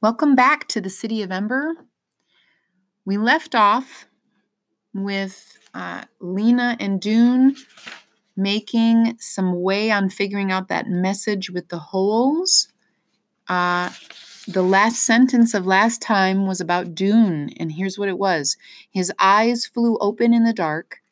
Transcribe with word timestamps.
Welcome 0.00 0.34
back 0.34 0.66
to 0.68 0.80
the 0.80 0.88
City 0.88 1.20
of 1.20 1.30
Ember. 1.30 1.74
We 3.04 3.18
left 3.18 3.54
off 3.54 4.06
with 4.94 5.58
uh, 5.74 6.04
Lina 6.20 6.78
and 6.80 7.02
Doon 7.02 7.54
making 8.34 9.18
some 9.20 9.60
way 9.60 9.90
on 9.90 10.08
figuring 10.08 10.50
out 10.50 10.68
that 10.68 10.88
message 10.88 11.50
with 11.50 11.68
the 11.68 11.78
holes. 11.78 12.68
Uh, 13.46 13.90
the 14.48 14.62
last 14.62 15.02
sentence 15.02 15.52
of 15.52 15.66
last 15.66 16.00
time 16.00 16.46
was 16.46 16.62
about 16.62 16.94
Doon, 16.94 17.50
and 17.58 17.72
here's 17.72 17.98
what 17.98 18.08
it 18.08 18.18
was 18.18 18.56
His 18.90 19.12
eyes 19.18 19.66
flew 19.66 19.98
open 19.98 20.32
in 20.32 20.44
the 20.44 20.54
dark, 20.54 21.02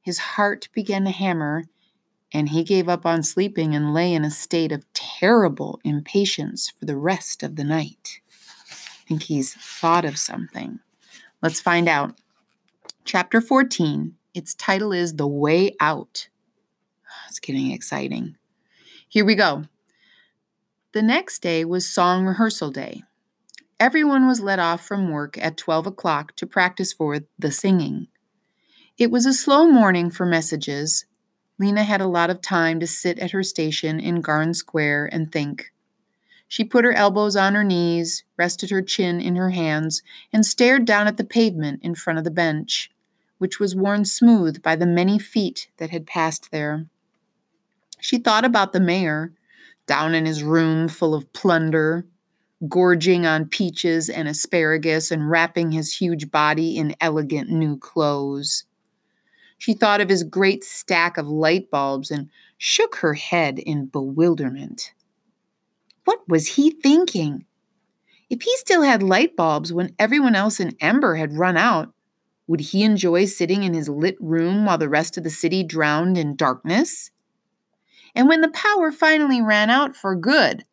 his 0.00 0.18
heart 0.18 0.68
began 0.72 1.04
to 1.04 1.10
hammer, 1.10 1.64
and 2.32 2.50
he 2.50 2.64
gave 2.64 2.88
up 2.88 3.04
on 3.04 3.22
sleeping 3.22 3.74
and 3.74 3.92
lay 3.92 4.12
in 4.12 4.24
a 4.24 4.30
state 4.30 4.72
of 4.72 4.90
terrible 4.92 5.80
impatience 5.84 6.70
for 6.70 6.84
the 6.84 6.96
rest 6.96 7.42
of 7.42 7.56
the 7.56 7.64
night. 7.64 8.20
I 8.70 9.08
think 9.08 9.24
he's 9.24 9.54
thought 9.54 10.04
of 10.04 10.16
something. 10.16 10.80
Let's 11.42 11.60
find 11.60 11.88
out. 11.88 12.18
Chapter 13.04 13.40
14, 13.40 14.14
its 14.34 14.54
title 14.54 14.92
is 14.92 15.16
The 15.16 15.26
Way 15.26 15.74
Out. 15.80 16.28
It's 17.28 17.40
getting 17.40 17.70
exciting. 17.70 18.36
Here 19.08 19.24
we 19.24 19.34
go. 19.34 19.64
The 20.92 21.02
next 21.02 21.40
day 21.40 21.64
was 21.64 21.88
song 21.88 22.26
rehearsal 22.26 22.70
day. 22.70 23.02
Everyone 23.78 24.26
was 24.26 24.40
let 24.40 24.58
off 24.58 24.86
from 24.86 25.10
work 25.10 25.38
at 25.38 25.56
12 25.56 25.86
o'clock 25.86 26.36
to 26.36 26.46
practice 26.46 26.92
for 26.92 27.20
the 27.38 27.50
singing. 27.50 28.08
It 29.00 29.10
was 29.10 29.24
a 29.24 29.32
slow 29.32 29.66
morning 29.66 30.10
for 30.10 30.26
messages. 30.26 31.06
Lina 31.58 31.84
had 31.84 32.02
a 32.02 32.06
lot 32.06 32.28
of 32.28 32.42
time 32.42 32.78
to 32.80 32.86
sit 32.86 33.18
at 33.18 33.30
her 33.30 33.42
station 33.42 33.98
in 33.98 34.20
Garn 34.20 34.52
Square 34.52 35.08
and 35.10 35.32
think. 35.32 35.72
She 36.48 36.64
put 36.64 36.84
her 36.84 36.92
elbows 36.92 37.34
on 37.34 37.54
her 37.54 37.64
knees, 37.64 38.24
rested 38.36 38.68
her 38.68 38.82
chin 38.82 39.18
in 39.18 39.36
her 39.36 39.48
hands, 39.48 40.02
and 40.34 40.44
stared 40.44 40.84
down 40.84 41.06
at 41.06 41.16
the 41.16 41.24
pavement 41.24 41.80
in 41.82 41.94
front 41.94 42.18
of 42.18 42.26
the 42.26 42.30
bench, 42.30 42.90
which 43.38 43.58
was 43.58 43.74
worn 43.74 44.04
smooth 44.04 44.60
by 44.60 44.76
the 44.76 44.84
many 44.84 45.18
feet 45.18 45.70
that 45.78 45.88
had 45.88 46.06
passed 46.06 46.50
there. 46.52 46.84
She 48.00 48.18
thought 48.18 48.44
about 48.44 48.74
the 48.74 48.80
mayor 48.80 49.32
down 49.86 50.14
in 50.14 50.26
his 50.26 50.42
room 50.42 50.88
full 50.88 51.14
of 51.14 51.32
plunder, 51.32 52.04
gorging 52.68 53.24
on 53.24 53.48
peaches 53.48 54.10
and 54.10 54.28
asparagus 54.28 55.10
and 55.10 55.30
wrapping 55.30 55.72
his 55.72 55.96
huge 55.96 56.30
body 56.30 56.76
in 56.76 56.94
elegant 57.00 57.48
new 57.48 57.78
clothes. 57.78 58.66
She 59.60 59.74
thought 59.74 60.00
of 60.00 60.08
his 60.08 60.24
great 60.24 60.64
stack 60.64 61.18
of 61.18 61.28
light 61.28 61.70
bulbs 61.70 62.10
and 62.10 62.30
shook 62.56 62.96
her 62.96 63.12
head 63.12 63.58
in 63.58 63.84
bewilderment. 63.84 64.94
What 66.06 66.26
was 66.26 66.54
he 66.54 66.70
thinking? 66.70 67.44
If 68.30 68.40
he 68.40 68.56
still 68.56 68.80
had 68.80 69.02
light 69.02 69.36
bulbs 69.36 69.70
when 69.70 69.94
everyone 69.98 70.34
else 70.34 70.60
in 70.60 70.78
Ember 70.80 71.16
had 71.16 71.36
run 71.36 71.58
out, 71.58 71.92
would 72.46 72.60
he 72.60 72.84
enjoy 72.84 73.26
sitting 73.26 73.62
in 73.62 73.74
his 73.74 73.90
lit 73.90 74.16
room 74.18 74.64
while 74.64 74.78
the 74.78 74.88
rest 74.88 75.18
of 75.18 75.24
the 75.24 75.30
city 75.30 75.62
drowned 75.62 76.16
in 76.16 76.36
darkness? 76.36 77.10
And 78.14 78.28
when 78.28 78.40
the 78.40 78.48
power 78.48 78.90
finally 78.90 79.42
ran 79.42 79.68
out 79.68 79.94
for 79.94 80.16
good, 80.16 80.64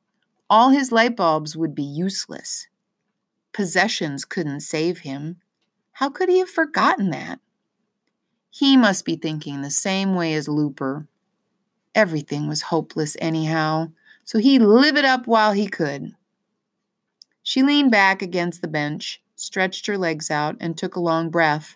all 0.49 0.69
his 0.69 0.93
light 0.93 1.17
bulbs 1.17 1.57
would 1.57 1.75
be 1.75 1.83
useless. 1.83 2.69
Possessions 3.51 4.23
couldn't 4.23 4.61
save 4.61 4.99
him. 4.99 5.41
How 5.91 6.09
could 6.09 6.29
he 6.29 6.39
have 6.39 6.49
forgotten 6.49 7.09
that? 7.09 7.41
He 8.59 8.75
must 8.75 9.05
be 9.05 9.15
thinking 9.15 9.61
the 9.61 9.69
same 9.69 10.15
way 10.15 10.33
as 10.33 10.47
Looper. 10.47 11.05
Everything 11.93 12.47
was 12.47 12.63
hopeless 12.63 13.15
anyhow, 13.19 13.91
so 14.25 14.39
he 14.39 14.57
lived 14.57 14.97
it 14.97 15.05
up 15.05 15.27
while 15.27 15.51
he 15.51 15.67
could. 15.67 16.15
She 17.43 17.61
leaned 17.61 17.91
back 17.91 18.23
against 18.23 18.63
the 18.63 18.67
bench, 18.67 19.21
stretched 19.35 19.85
her 19.85 19.95
legs 19.95 20.31
out, 20.31 20.55
and 20.59 20.75
took 20.75 20.95
a 20.95 20.99
long 20.99 21.29
breath. 21.29 21.75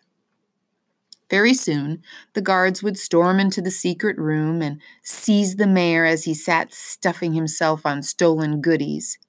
Very 1.30 1.53
soon, 1.53 2.02
the 2.34 2.42
guards 2.42 2.81
would 2.81 2.98
storm 2.98 3.40
into 3.40 3.62
the 3.62 3.69
secret 3.69 4.18
room 4.18 4.63
and 4.63 4.81
seize 5.03 5.58
the 5.58 5.68
mayor 5.68 6.06
as 6.06 6.24
he 6.24 6.34
sat 6.34 6.74
stuffing 6.74 7.34
himself 7.34 7.86
on 7.86 8.02
stolen 8.02 8.59
goodies. 8.59 9.19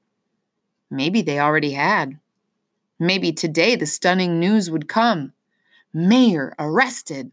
Maybe 0.90 1.20
they 1.20 1.38
already 1.38 1.72
had. 1.72 2.18
Maybe 2.98 3.30
today 3.30 3.76
the 3.76 3.84
stunning 3.84 4.40
news 4.40 4.70
would 4.70 4.88
come 4.88 5.34
Mayor 5.92 6.54
arrested, 6.58 7.32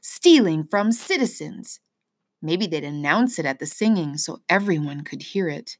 stealing 0.00 0.64
from 0.64 0.92
citizens. 0.92 1.80
Maybe 2.42 2.66
they'd 2.66 2.84
announce 2.84 3.38
it 3.38 3.46
at 3.46 3.58
the 3.58 3.66
singing 3.66 4.16
so 4.16 4.40
everyone 4.48 5.02
could 5.02 5.22
hear 5.22 5.48
it. 5.48 5.76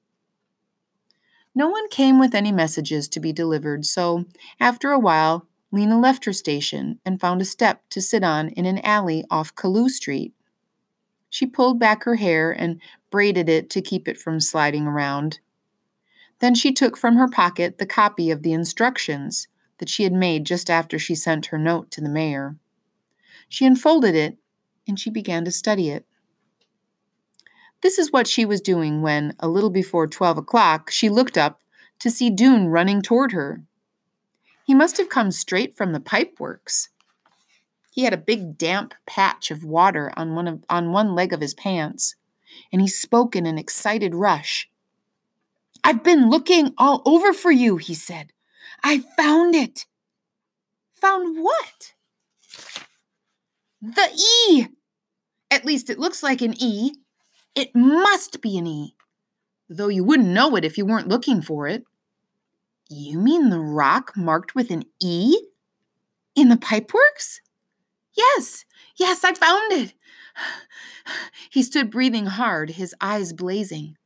No 1.54 1.68
one 1.68 1.88
came 1.88 2.18
with 2.20 2.34
any 2.34 2.52
messages 2.52 3.08
to 3.08 3.20
be 3.20 3.32
delivered, 3.32 3.84
so 3.84 4.26
after 4.60 4.92
a 4.92 4.98
while, 4.98 5.46
Lina 5.72 5.98
left 5.98 6.24
her 6.24 6.32
station 6.32 7.00
and 7.04 7.20
found 7.20 7.40
a 7.40 7.44
step 7.44 7.82
to 7.90 8.00
sit 8.00 8.22
on 8.22 8.48
in 8.50 8.66
an 8.66 8.78
alley 8.84 9.24
off 9.30 9.54
Kaloo 9.54 9.88
Street. 9.88 10.32
She 11.28 11.46
pulled 11.46 11.78
back 11.78 12.04
her 12.04 12.16
hair 12.16 12.50
and 12.50 12.80
braided 13.10 13.48
it 13.48 13.70
to 13.70 13.80
keep 13.80 14.08
it 14.08 14.18
from 14.18 14.40
sliding 14.40 14.86
around. 14.86 15.40
Then 16.40 16.54
she 16.54 16.72
took 16.72 16.96
from 16.96 17.16
her 17.16 17.28
pocket 17.28 17.78
the 17.78 17.86
copy 17.86 18.30
of 18.30 18.42
the 18.42 18.52
instructions 18.52 19.48
that 19.78 19.88
she 19.88 20.04
had 20.04 20.12
made 20.12 20.44
just 20.44 20.68
after 20.70 20.98
she 20.98 21.14
sent 21.14 21.46
her 21.46 21.58
note 21.58 21.90
to 21.92 22.00
the 22.00 22.08
mayor. 22.08 22.56
She 23.50 23.66
unfolded 23.66 24.14
it 24.14 24.38
and 24.88 24.98
she 24.98 25.10
began 25.10 25.44
to 25.44 25.50
study 25.50 25.90
it. 25.90 26.06
This 27.82 27.98
is 27.98 28.12
what 28.12 28.26
she 28.26 28.44
was 28.44 28.60
doing 28.60 29.02
when, 29.02 29.34
a 29.40 29.48
little 29.48 29.70
before 29.70 30.06
twelve 30.06 30.38
o'clock, 30.38 30.90
she 30.90 31.08
looked 31.08 31.36
up 31.36 31.60
to 31.98 32.10
see 32.10 32.30
Doon 32.30 32.68
running 32.68 33.02
toward 33.02 33.32
her. 33.32 33.62
He 34.64 34.72
must 34.72 34.98
have 34.98 35.08
come 35.08 35.32
straight 35.32 35.76
from 35.76 35.92
the 35.92 36.00
pipeworks. 36.00 36.88
He 37.90 38.04
had 38.04 38.14
a 38.14 38.18
big 38.18 38.56
damp 38.56 38.94
patch 39.04 39.50
of 39.50 39.64
water 39.64 40.12
on 40.16 40.34
one 40.34 40.46
of 40.46 40.64
on 40.70 40.92
one 40.92 41.14
leg 41.14 41.32
of 41.32 41.40
his 41.40 41.54
pants, 41.54 42.14
and 42.72 42.80
he 42.80 42.86
spoke 42.86 43.34
in 43.34 43.46
an 43.46 43.58
excited 43.58 44.14
rush. 44.14 44.70
I've 45.82 46.04
been 46.04 46.30
looking 46.30 46.72
all 46.78 47.02
over 47.04 47.32
for 47.32 47.50
you, 47.50 47.78
he 47.78 47.94
said. 47.94 48.32
I 48.84 49.02
found 49.16 49.56
it. 49.56 49.86
Found 51.00 51.42
what? 51.42 51.94
The 53.82 54.10
E. 54.48 54.66
At 55.50 55.64
least 55.64 55.90
it 55.90 55.98
looks 55.98 56.22
like 56.22 56.42
an 56.42 56.54
E. 56.58 56.92
It 57.54 57.74
must 57.74 58.40
be 58.40 58.58
an 58.58 58.66
E, 58.66 58.94
though 59.68 59.88
you 59.88 60.04
wouldn't 60.04 60.28
know 60.28 60.54
it 60.56 60.64
if 60.64 60.78
you 60.78 60.84
weren't 60.84 61.08
looking 61.08 61.42
for 61.42 61.66
it. 61.66 61.84
You 62.88 63.18
mean 63.18 63.50
the 63.50 63.60
rock 63.60 64.16
marked 64.16 64.54
with 64.54 64.70
an 64.70 64.84
E? 65.00 65.36
In 66.36 66.48
the 66.48 66.56
pipeworks? 66.56 67.40
Yes, 68.16 68.64
yes, 68.98 69.24
I 69.24 69.34
found 69.34 69.72
it. 69.72 69.94
He 71.50 71.62
stood 71.64 71.90
breathing 71.90 72.26
hard, 72.26 72.70
his 72.70 72.94
eyes 73.00 73.32
blazing. 73.32 73.96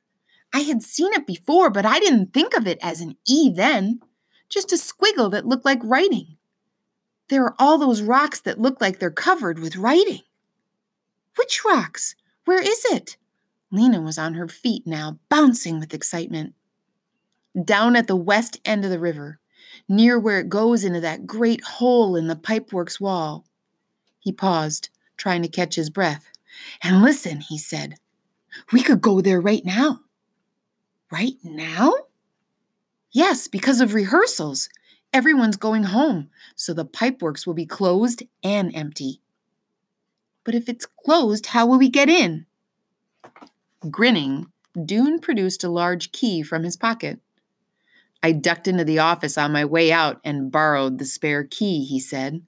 I 0.54 0.60
had 0.60 0.82
seen 0.82 1.12
it 1.12 1.26
before, 1.26 1.68
but 1.68 1.84
I 1.84 1.98
didn't 1.98 2.32
think 2.32 2.56
of 2.56 2.66
it 2.66 2.78
as 2.80 3.00
an 3.02 3.16
E 3.26 3.50
then, 3.50 4.00
just 4.48 4.72
a 4.72 4.76
squiggle 4.76 5.30
that 5.32 5.44
looked 5.46 5.66
like 5.66 5.80
writing. 5.82 6.38
There 7.28 7.44
are 7.44 7.54
all 7.58 7.78
those 7.78 8.02
rocks 8.02 8.40
that 8.40 8.60
look 8.60 8.80
like 8.80 8.98
they're 8.98 9.10
covered 9.10 9.58
with 9.58 9.76
writing. 9.76 10.20
Which 11.36 11.64
rocks? 11.64 12.14
Where 12.44 12.62
is 12.62 12.84
it? 12.86 13.16
Lina 13.70 14.00
was 14.00 14.18
on 14.18 14.34
her 14.34 14.48
feet 14.48 14.86
now, 14.86 15.18
bouncing 15.28 15.80
with 15.80 15.94
excitement 15.94 16.54
down 17.62 17.94
at 17.96 18.06
the 18.06 18.16
west 18.16 18.60
end 18.64 18.84
of 18.84 18.90
the 18.90 18.98
river, 18.98 19.38
near 19.88 20.18
where 20.18 20.40
it 20.40 20.48
goes 20.48 20.84
into 20.84 21.00
that 21.00 21.26
great 21.26 21.62
hole 21.62 22.16
in 22.16 22.26
the 22.26 22.36
pipeworks 22.36 23.00
wall. 23.00 23.44
He 24.18 24.32
paused, 24.32 24.88
trying 25.16 25.42
to 25.42 25.48
catch 25.48 25.76
his 25.76 25.90
breath. 25.90 26.30
And 26.82 27.02
listen, 27.02 27.40
he 27.40 27.58
said, 27.58 27.96
we 28.72 28.82
could 28.82 29.00
go 29.00 29.20
there 29.20 29.40
right 29.40 29.64
now. 29.64 30.00
Right 31.10 31.34
now? 31.42 31.92
Yes, 33.10 33.46
because 33.46 33.80
of 33.80 33.94
rehearsals. 33.94 34.68
Everyone's 35.14 35.56
going 35.56 35.84
home, 35.84 36.28
so 36.56 36.74
the 36.74 36.84
pipeworks 36.84 37.46
will 37.46 37.54
be 37.54 37.66
closed 37.66 38.24
and 38.42 38.74
empty. 38.74 39.20
But 40.42 40.56
if 40.56 40.68
it's 40.68 40.86
closed, 40.86 41.46
how 41.46 41.66
will 41.66 41.78
we 41.78 41.88
get 41.88 42.08
in? 42.08 42.46
Grinning, 43.88 44.46
Doon 44.74 45.20
produced 45.20 45.62
a 45.62 45.68
large 45.68 46.10
key 46.10 46.42
from 46.42 46.64
his 46.64 46.76
pocket. 46.76 47.20
I 48.24 48.32
ducked 48.32 48.66
into 48.66 48.82
the 48.82 48.98
office 48.98 49.38
on 49.38 49.52
my 49.52 49.64
way 49.64 49.92
out 49.92 50.20
and 50.24 50.50
borrowed 50.50 50.98
the 50.98 51.04
spare 51.04 51.44
key, 51.44 51.84
he 51.84 52.00
said. 52.00 52.42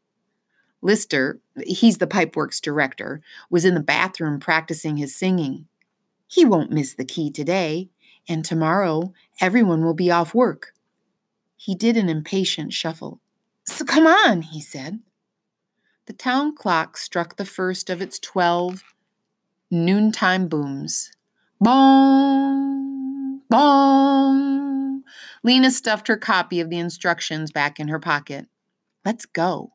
Lister, 0.83 1.39
he's 1.65 1.99
the 1.99 2.09
Pipeworks 2.09 2.61
director, 2.61 3.23
was 3.49 3.65
in 3.65 3.75
the 3.75 3.81
bathroom 3.81 4.41
practicing 4.41 4.97
his 4.97 5.15
singing. 5.15 5.69
He 6.27 6.45
won't 6.45 6.73
miss 6.73 6.95
the 6.95 7.05
key 7.05 7.31
today, 7.31 7.91
and 8.29 8.45
tomorrow 8.45 9.13
everyone 9.41 9.85
will 9.85 9.95
be 9.95 10.11
off 10.11 10.35
work. 10.35 10.73
He 11.57 11.75
did 11.75 11.97
an 11.97 12.09
impatient 12.09 12.73
shuffle. 12.73 13.21
So 13.65 13.85
come 13.85 14.07
on, 14.07 14.43
he 14.43 14.61
said. 14.61 15.01
The 16.07 16.13
town 16.13 16.55
clock 16.55 16.97
struck 16.97 17.37
the 17.37 17.45
first 17.45 17.91
of 17.91 18.01
its 18.01 18.19
twelve 18.19 18.85
noontime 19.71 20.47
booms. 20.47 21.11
Bong, 21.61 23.41
bong. 23.49 25.03
Lina 25.43 25.71
stuffed 25.71 26.09
her 26.09 26.17
copy 26.17 26.61
of 26.61 26.71
the 26.71 26.79
instructions 26.79 27.51
back 27.51 27.81
in 27.81 27.89
her 27.89 27.99
pocket. 27.99 28.47
Let's 29.05 29.27
go. 29.27 29.73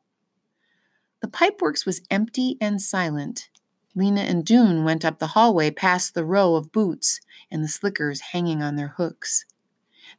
The 1.20 1.28
pipeworks 1.28 1.84
was 1.84 2.02
empty 2.10 2.56
and 2.60 2.80
silent. 2.80 3.48
Lina 3.94 4.22
and 4.22 4.44
Doon 4.44 4.84
went 4.84 5.04
up 5.04 5.18
the 5.18 5.28
hallway 5.28 5.70
past 5.70 6.14
the 6.14 6.24
row 6.24 6.54
of 6.54 6.72
boots 6.72 7.20
and 7.50 7.62
the 7.62 7.68
slickers 7.68 8.20
hanging 8.32 8.62
on 8.62 8.76
their 8.76 8.94
hooks. 8.96 9.44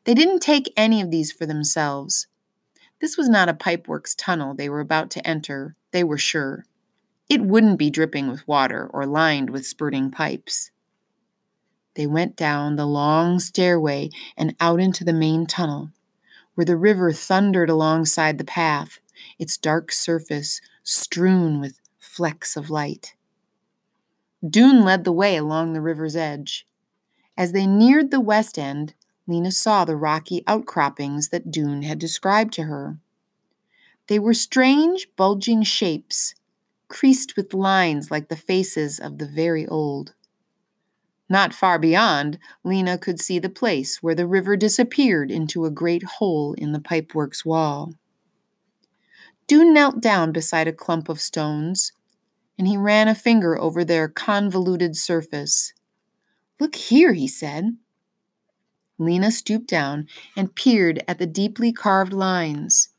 They 0.05 0.13
didn't 0.13 0.39
take 0.41 0.73
any 0.75 1.01
of 1.01 1.11
these 1.11 1.31
for 1.31 1.45
themselves. 1.45 2.27
This 2.99 3.17
was 3.17 3.29
not 3.29 3.49
a 3.49 3.53
pipeworks 3.53 4.15
tunnel 4.17 4.53
they 4.53 4.69
were 4.69 4.79
about 4.79 5.09
to 5.11 5.27
enter, 5.27 5.75
they 5.91 6.03
were 6.03 6.17
sure. 6.17 6.65
It 7.29 7.41
wouldn't 7.41 7.79
be 7.79 7.89
dripping 7.89 8.27
with 8.27 8.47
water 8.47 8.89
or 8.93 9.05
lined 9.05 9.49
with 9.49 9.65
spurting 9.65 10.11
pipes. 10.11 10.71
They 11.95 12.07
went 12.07 12.35
down 12.35 12.75
the 12.75 12.85
long 12.85 13.39
stairway 13.39 14.09
and 14.35 14.55
out 14.59 14.79
into 14.79 15.03
the 15.03 15.13
main 15.13 15.45
tunnel, 15.45 15.91
where 16.55 16.65
the 16.65 16.77
river 16.77 17.11
thundered 17.11 17.69
alongside 17.69 18.37
the 18.37 18.43
path, 18.43 18.99
its 19.39 19.57
dark 19.57 19.91
surface 19.91 20.59
strewn 20.83 21.59
with 21.61 21.79
flecks 21.99 22.57
of 22.57 22.69
light. 22.69 23.15
Doon 24.47 24.83
led 24.83 25.03
the 25.03 25.11
way 25.11 25.37
along 25.37 25.73
the 25.73 25.81
river's 25.81 26.15
edge. 26.15 26.67
As 27.37 27.51
they 27.51 27.65
neared 27.65 28.11
the 28.11 28.19
west 28.19 28.59
end, 28.59 28.93
Lina 29.27 29.51
saw 29.51 29.85
the 29.85 29.95
rocky 29.95 30.43
outcroppings 30.47 31.29
that 31.29 31.49
Doon 31.51 31.83
had 31.83 31.99
described 31.99 32.53
to 32.53 32.63
her. 32.63 32.97
They 34.07 34.19
were 34.19 34.33
strange, 34.33 35.07
bulging 35.15 35.63
shapes, 35.63 36.35
creased 36.89 37.35
with 37.37 37.53
lines 37.53 38.11
like 38.11 38.27
the 38.27 38.35
faces 38.35 38.99
of 38.99 39.17
the 39.17 39.27
very 39.27 39.65
old. 39.67 40.13
Not 41.29 41.53
far 41.53 41.79
beyond, 41.79 42.37
Lina 42.63 42.97
could 42.97 43.19
see 43.19 43.39
the 43.39 43.49
place 43.49 44.03
where 44.03 44.13
the 44.13 44.27
river 44.27 44.57
disappeared 44.57 45.31
into 45.31 45.65
a 45.65 45.71
great 45.71 46.03
hole 46.03 46.53
in 46.53 46.73
the 46.73 46.79
pipeworks 46.79 47.45
wall. 47.45 47.93
Doon 49.47 49.73
knelt 49.73 50.01
down 50.01 50.31
beside 50.31 50.67
a 50.67 50.73
clump 50.73 51.09
of 51.09 51.21
stones, 51.21 51.93
and 52.57 52.67
he 52.67 52.77
ran 52.77 53.07
a 53.07 53.15
finger 53.15 53.57
over 53.59 53.83
their 53.83 54.07
convoluted 54.07 54.95
surface. 54.95 55.73
Look 56.59 56.75
here, 56.75 57.13
he 57.13 57.27
said. 57.27 57.77
Lina 58.97 59.31
stooped 59.31 59.67
down 59.67 60.07
and 60.35 60.55
peered 60.55 61.03
at 61.07 61.17
the 61.17 61.25
deeply 61.25 61.71
carved 61.71 62.13
lines. 62.13 62.89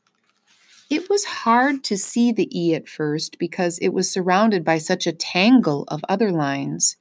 It 0.89 1.09
was 1.09 1.25
hard 1.25 1.83
to 1.85 1.97
see 1.97 2.31
the 2.31 2.49
E 2.57 2.75
at 2.75 2.87
first 2.87 3.39
because 3.39 3.79
it 3.79 3.89
was 3.89 4.11
surrounded 4.11 4.63
by 4.63 4.77
such 4.77 5.07
a 5.07 5.13
tangle 5.13 5.83
of 5.87 6.05
other 6.07 6.31
lines, 6.31 6.97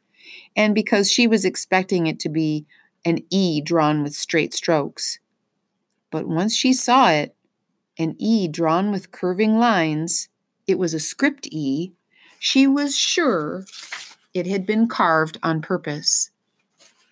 and 0.56 0.74
because 0.74 1.10
she 1.10 1.26
was 1.26 1.44
expecting 1.44 2.06
it 2.06 2.18
to 2.20 2.28
be 2.28 2.66
an 3.04 3.18
E 3.30 3.60
drawn 3.60 4.02
with 4.02 4.14
straight 4.14 4.54
strokes. 4.54 5.18
But 6.10 6.26
once 6.26 6.54
she 6.54 6.72
saw 6.72 7.10
it, 7.10 7.36
an 7.98 8.16
E 8.18 8.48
drawn 8.48 8.90
with 8.90 9.10
curving 9.10 9.58
lines, 9.58 10.28
it 10.66 10.78
was 10.78 10.94
a 10.94 11.00
script 11.00 11.46
E, 11.50 11.92
she 12.38 12.66
was 12.66 12.96
sure 12.96 13.64
it 14.32 14.46
had 14.46 14.64
been 14.64 14.88
carved 14.88 15.38
on 15.42 15.60
purpose. 15.60 16.30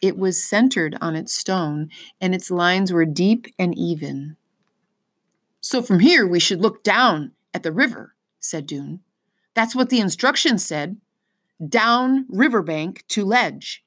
It 0.02 0.19
was 0.19 0.44
centered 0.44 0.99
on 1.00 1.14
its 1.14 1.32
stone, 1.32 1.88
and 2.20 2.34
its 2.34 2.50
lines 2.50 2.93
were 2.93 3.06
deep 3.06 3.46
and 3.56 3.72
even. 3.78 4.37
So 5.60 5.81
from 5.81 6.00
here 6.00 6.26
we 6.26 6.40
should 6.40 6.60
look 6.60 6.82
down 6.82 7.32
at 7.54 7.62
the 7.62 7.70
river, 7.70 8.16
said 8.40 8.66
Doon. 8.66 9.00
That's 9.54 9.76
what 9.76 9.90
the 9.90 10.00
instructions 10.00 10.66
said. 10.66 10.96
Down 11.66 12.26
riverbank 12.28 13.04
to 13.08 13.25
ledge. 13.25 13.84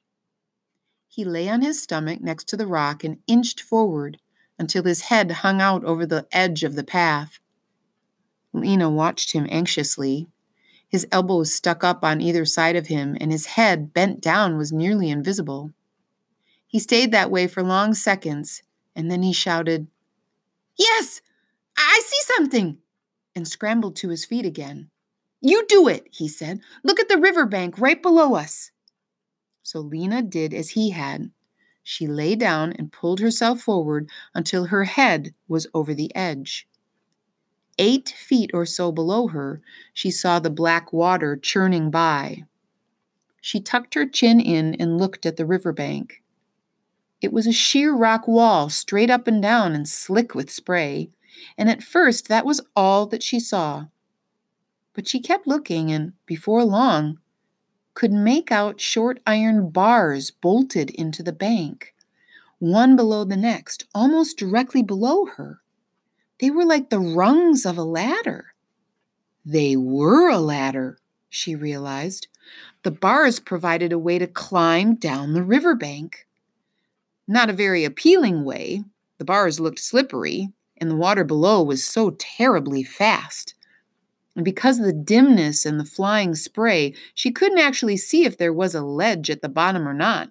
He 1.06 1.22
lay 1.22 1.50
on 1.50 1.60
his 1.60 1.82
stomach 1.82 2.22
next 2.22 2.48
to 2.48 2.56
the 2.56 2.66
rock 2.66 3.04
and 3.04 3.18
inched 3.26 3.60
forward 3.60 4.18
until 4.58 4.84
his 4.84 5.02
head 5.02 5.30
hung 5.30 5.60
out 5.60 5.84
over 5.84 6.06
the 6.06 6.26
edge 6.32 6.64
of 6.64 6.76
the 6.76 6.84
path. 6.84 7.38
Lina 8.54 8.88
watched 8.88 9.32
him 9.32 9.46
anxiously. 9.50 10.28
His 10.88 11.06
elbows 11.12 11.52
stuck 11.52 11.84
up 11.84 12.02
on 12.02 12.22
either 12.22 12.46
side 12.46 12.76
of 12.76 12.86
him, 12.86 13.18
and 13.20 13.30
his 13.30 13.46
head, 13.46 13.92
bent 13.92 14.22
down, 14.22 14.56
was 14.56 14.72
nearly 14.72 15.10
invisible. 15.10 15.72
He 16.76 16.80
stayed 16.80 17.10
that 17.12 17.30
way 17.30 17.46
for 17.46 17.62
long 17.62 17.94
seconds, 17.94 18.62
and 18.94 19.10
then 19.10 19.22
he 19.22 19.32
shouted, 19.32 19.86
Yes, 20.76 21.22
I 21.74 22.02
see 22.04 22.34
something, 22.36 22.76
and 23.34 23.48
scrambled 23.48 23.96
to 23.96 24.10
his 24.10 24.26
feet 24.26 24.44
again. 24.44 24.90
You 25.40 25.64
do 25.68 25.88
it, 25.88 26.06
he 26.12 26.28
said. 26.28 26.60
Look 26.84 27.00
at 27.00 27.08
the 27.08 27.16
river 27.16 27.46
bank 27.46 27.78
right 27.78 28.02
below 28.02 28.34
us. 28.34 28.72
So 29.62 29.80
Lina 29.80 30.20
did 30.20 30.52
as 30.52 30.72
he 30.72 30.90
had. 30.90 31.30
She 31.82 32.06
lay 32.06 32.34
down 32.34 32.74
and 32.74 32.92
pulled 32.92 33.20
herself 33.20 33.62
forward 33.62 34.10
until 34.34 34.66
her 34.66 34.84
head 34.84 35.32
was 35.48 35.66
over 35.72 35.94
the 35.94 36.14
edge. 36.14 36.68
Eight 37.78 38.10
feet 38.10 38.50
or 38.52 38.66
so 38.66 38.92
below 38.92 39.28
her, 39.28 39.62
she 39.94 40.10
saw 40.10 40.40
the 40.40 40.50
black 40.50 40.92
water 40.92 41.38
churning 41.38 41.90
by. 41.90 42.42
She 43.40 43.62
tucked 43.62 43.94
her 43.94 44.04
chin 44.04 44.40
in 44.40 44.74
and 44.74 44.98
looked 44.98 45.24
at 45.24 45.38
the 45.38 45.46
river 45.46 45.72
bank. 45.72 46.20
It 47.20 47.32
was 47.32 47.46
a 47.46 47.52
sheer 47.52 47.94
rock 47.94 48.28
wall, 48.28 48.68
straight 48.68 49.10
up 49.10 49.26
and 49.26 49.42
down 49.42 49.74
and 49.74 49.88
slick 49.88 50.34
with 50.34 50.50
spray 50.50 51.10
and 51.56 51.68
at 51.68 51.82
first 51.82 52.28
that 52.28 52.46
was 52.46 52.60
all 52.74 53.06
that 53.06 53.22
she 53.22 53.40
saw. 53.40 53.86
But 54.94 55.06
she 55.06 55.20
kept 55.20 55.46
looking, 55.46 55.90
and 55.92 56.14
before 56.24 56.64
long, 56.64 57.18
could 57.94 58.12
make 58.12 58.50
out 58.50 58.80
short 58.80 59.20
iron 59.26 59.70
bars 59.70 60.30
bolted 60.30 60.90
into 60.90 61.22
the 61.22 61.32
bank, 61.32 61.94
one 62.58 62.96
below 62.96 63.24
the 63.24 63.36
next, 63.36 63.84
almost 63.94 64.38
directly 64.38 64.82
below 64.82 65.26
her. 65.36 65.60
They 66.40 66.50
were 66.50 66.64
like 66.64 66.90
the 66.90 67.00
rungs 67.00 67.64
of 67.64 67.78
a 67.78 67.82
ladder. 67.82 68.54
They 69.44 69.76
were 69.76 70.28
a 70.28 70.38
ladder, 70.38 70.98
she 71.28 71.54
realized. 71.54 72.28
The 72.82 72.90
bars 72.90 73.40
provided 73.40 73.92
a 73.92 73.98
way 73.98 74.18
to 74.18 74.26
climb 74.26 74.94
down 74.94 75.32
the 75.32 75.42
riverbank. 75.42 76.25
Not 77.28 77.50
a 77.50 77.54
very 77.54 77.84
appealing 77.84 78.44
way. 78.44 78.84
The 79.18 79.24
bars 79.24 79.58
looked 79.58 79.80
slippery, 79.80 80.50
and 80.76 80.90
the 80.90 80.96
water 80.96 81.24
below 81.24 81.62
was 81.62 81.84
so 81.84 82.10
terribly 82.10 82.82
fast. 82.82 83.54
And 84.34 84.44
because 84.44 84.78
of 84.78 84.84
the 84.84 84.92
dimness 84.92 85.64
and 85.64 85.80
the 85.80 85.84
flying 85.84 86.34
spray, 86.34 86.94
she 87.14 87.32
couldn't 87.32 87.58
actually 87.58 87.96
see 87.96 88.24
if 88.24 88.36
there 88.36 88.52
was 88.52 88.74
a 88.74 88.82
ledge 88.82 89.30
at 89.30 89.40
the 89.40 89.48
bottom 89.48 89.88
or 89.88 89.94
not. 89.94 90.28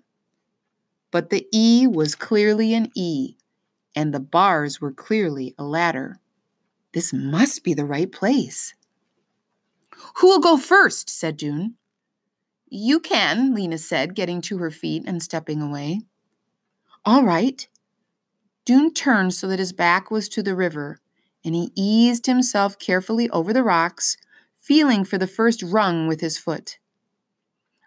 But 1.12 1.31
the 1.31 1.48
E 1.51 1.88
was 1.88 2.13
clearly 2.13 2.74
an 2.74 2.91
E, 2.93 3.36
and 3.96 4.13
the 4.13 4.19
bars 4.19 4.79
were 4.79 4.91
clearly 4.91 5.55
a 5.58 5.63
ladder. 5.63 6.19
This 6.93 7.12
must 7.12 7.63
be 7.63 7.74
the 7.74 7.86
right 7.86 8.12
place. 8.12 8.75
Who'll 10.17 10.39
go 10.39 10.58
first? 10.58 11.10
said 11.10 11.38
Doon. 11.38 11.75
You 12.69 13.00
can, 13.00 13.53
Lina 13.53 13.77
said, 13.77 14.15
getting 14.15 14.41
to 14.41 14.58
her 14.60 14.72
feet 14.72 15.03
and 15.05 15.22
stepping 15.22 15.62
away. 15.62 16.01
All 17.07 17.24
right, 17.24 17.67
Doon 18.65 18.91
turned 18.91 19.35
so 19.35 19.47
that 19.47 19.59
his 19.59 19.74
back 19.74 20.09
was 20.09 20.27
to 20.29 20.41
the 20.41 20.55
river, 20.55 21.00
and 21.43 21.53
he 21.53 21.71
eased 21.75 22.25
himself 22.25 22.79
carefully 22.79 23.29
over 23.29 23.53
the 23.53 23.62
rocks, 23.62 24.17
feeling 24.59 25.05
for 25.05 25.19
the 25.19 25.27
first 25.27 25.62
rung 25.62 26.07
with 26.07 26.21
his 26.21 26.39
foot. 26.39 26.79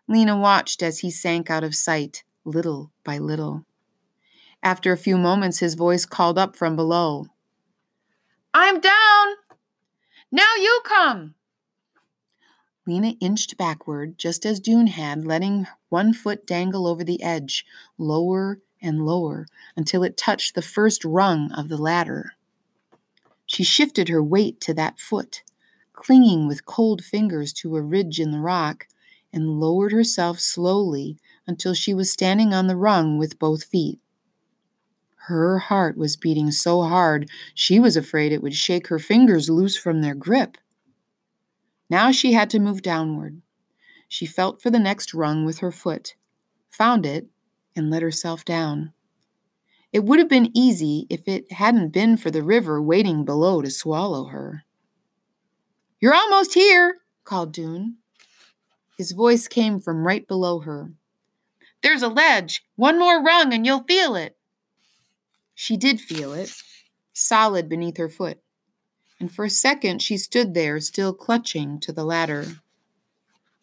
Lina 0.07 0.39
watched 0.39 0.85
as 0.85 1.01
he 1.01 1.11
sank 1.11 1.51
out 1.51 1.65
of 1.65 1.75
sight, 1.75 2.23
little 2.45 2.93
by 3.03 3.19
little. 3.19 3.65
After 4.63 4.93
a 4.93 4.97
few 4.97 5.19
moments, 5.19 5.59
his 5.59 5.75
voice 5.75 6.07
called 6.07 6.39
up 6.39 6.55
from 6.55 6.77
below 6.77 7.27
I'm 8.55 8.79
down! 8.81 9.27
Now 10.31 10.55
you 10.57 10.81
come! 10.85 11.35
Lina 12.87 13.15
inched 13.21 13.57
backward, 13.57 14.17
just 14.17 14.47
as 14.47 14.61
Doon 14.61 14.87
had, 14.87 15.27
letting 15.27 15.67
one 15.89 16.15
foot 16.15 16.47
dangle 16.47 16.87
over 16.87 17.03
the 17.03 17.23
edge, 17.23 17.67
lower 17.99 18.61
and 18.81 19.05
lower 19.05 19.47
until 19.77 20.03
it 20.03 20.17
touched 20.17 20.55
the 20.55 20.63
first 20.63 21.05
rung 21.05 21.53
of 21.53 21.69
the 21.69 21.77
ladder. 21.77 22.33
She 23.47 23.65
shifted 23.65 24.09
her 24.09 24.23
weight 24.23 24.61
to 24.63 24.75
that 24.75 24.99
foot, 25.01 25.43
clinging 25.93 26.47
with 26.47 26.67
cold 26.67 27.03
fingers 27.03 27.53
to 27.55 27.77
a 27.77 27.83
ridge 27.83 28.21
in 28.21 28.31
the 28.31 28.41
rock, 28.41 28.87
and 29.33 29.61
lowered 29.61 29.93
herself 29.93 30.41
slowly 30.41 31.19
until 31.47 31.75
she 31.75 31.95
was 31.95 32.11
standing 32.11 32.53
on 32.53 32.67
the 32.67 32.77
rung 32.77 33.19
with 33.19 33.39
both 33.39 33.65
feet. 33.65 33.99
Her 35.29 35.59
heart 35.59 35.97
was 35.99 36.17
beating 36.17 36.51
so 36.51 36.83
hard 36.83 37.29
she 37.55 37.79
was 37.79 37.97
afraid 37.97 38.33
it 38.33 38.43
would 38.43 38.55
shake 38.55 38.87
her 38.87 38.99
fingers 38.99 39.51
loose 39.51 39.77
from 39.77 40.01
their 40.01 40.15
grip. 40.15 40.57
Now 41.91 42.13
she 42.13 42.33
had 42.33 42.49
to 42.51 42.59
move 42.59 42.81
downward. 42.81 43.43
She 44.09 44.25
felt 44.25 44.63
for 44.63 44.71
the 44.71 44.79
next 44.79 45.13
rung 45.13 45.45
with 45.45 45.59
her 45.59 45.71
foot, 45.71 46.15
found 46.71 47.05
it, 47.05 47.29
and 47.79 47.91
let 47.91 48.03
herself 48.03 48.45
down. 48.45 48.93
It 49.93 50.05
would 50.05 50.19
have 50.19 50.29
been 50.29 50.51
easy 50.55 51.07
if 51.09 51.27
it 51.27 51.53
hadn't 51.53 51.91
been 51.91 52.17
for 52.17 52.31
the 52.31 52.43
river 52.43 52.83
waiting 52.83 53.25
below 53.25 53.63
to 53.63 53.71
swallow 53.71 54.27
her. 54.27 54.65
You're 56.01 56.15
almost 56.15 56.55
here, 56.55 56.99
called 57.25 57.53
Doon. 57.53 57.97
His 58.99 59.13
voice 59.13 59.49
came 59.49 59.81
from 59.81 60.07
right 60.07 60.27
below 60.29 60.61
her. 60.61 60.93
There's 61.83 62.03
a 62.03 62.09
ledge. 62.09 62.65
One 62.77 62.99
more 62.99 63.23
rung 63.23 63.55
and 63.55 63.65
you'll 63.65 63.85
feel 63.85 64.15
it. 64.17 64.37
She 65.55 65.77
did 65.77 66.01
feel 66.01 66.33
it, 66.35 66.53
solid 67.13 67.69
beneath 67.69 67.97
her 67.97 68.09
foot. 68.09 68.41
And 69.19 69.33
for 69.33 69.47
a 69.47 69.51
second 69.51 70.03
she 70.03 70.17
stood 70.17 70.55
there, 70.55 70.79
still 70.81 71.13
clutching 71.13 71.81
to 71.81 71.93
the 71.93 72.05
ladder. 72.05 72.47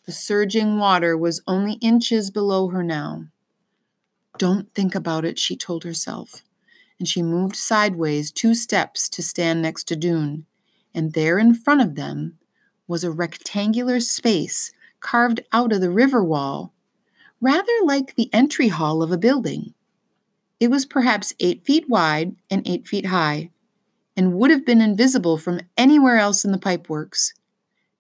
The 0.05 0.12
surging 0.12 0.77
water 0.77 1.17
was 1.17 1.41
only 1.48 1.74
inches 1.74 2.31
below 2.31 2.69
her 2.69 2.84
now. 2.84 3.25
Don't 4.38 4.74
think 4.74 4.96
about 4.96 5.25
it, 5.25 5.39
she 5.39 5.56
told 5.56 5.84
herself. 5.84 6.44
And 7.00 7.08
she 7.08 7.22
moved 7.22 7.56
sideways 7.56 8.32
two 8.32 8.54
steps 8.54 9.10
to 9.10 9.24
stand 9.24 9.62
next 9.62 9.86
to 9.86 9.96
Doon. 9.96 10.46
And 10.94 11.13
there 11.13 11.38
in 11.39 11.54
front 11.54 11.82
of 11.82 11.96
them 11.96 12.38
was 12.88 13.04
a 13.04 13.12
rectangular 13.12 14.00
space 14.00 14.72
carved 15.00 15.42
out 15.51 15.72
of 15.72 15.82
the 15.82 15.92
river 15.92 16.24
wall, 16.24 16.74
rather 17.42 17.74
like 17.84 18.15
the 18.15 18.30
entry 18.34 18.70
hall 18.70 19.04
of 19.04 19.12
a 19.12 19.18
building. 19.18 19.74
It 20.60 20.70
was 20.70 20.86
perhaps 20.86 21.34
eight 21.39 21.65
feet 21.65 21.89
wide 21.89 22.36
and 22.50 22.65
eight 22.65 22.88
feet 22.88 23.08
high, 23.08 23.51
and 24.15 24.34
would 24.34 24.51
have 24.51 24.65
been 24.65 24.82
invisible 24.82 25.38
from 25.38 25.60
anywhere 25.77 26.18
else 26.18 26.46
in 26.46 26.51
the 26.51 26.58
pipeworks. 26.58 27.34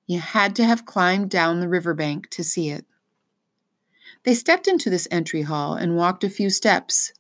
You 0.07 0.19
had 0.19 0.55
to 0.55 0.63
have 0.63 0.85
climbed 0.85 1.29
down 1.29 1.59
the 1.59 1.67
riverbank 1.67 2.29
to 2.31 2.43
see 2.43 2.69
it. 2.69 2.85
They 4.25 4.33
stepped 4.33 4.67
into 4.67 4.89
this 4.89 5.07
entry 5.11 5.43
hall 5.43 5.75
and 5.75 5.95
walked 5.95 6.23
a 6.23 6.29
few 6.29 6.49
steps. 6.49 7.13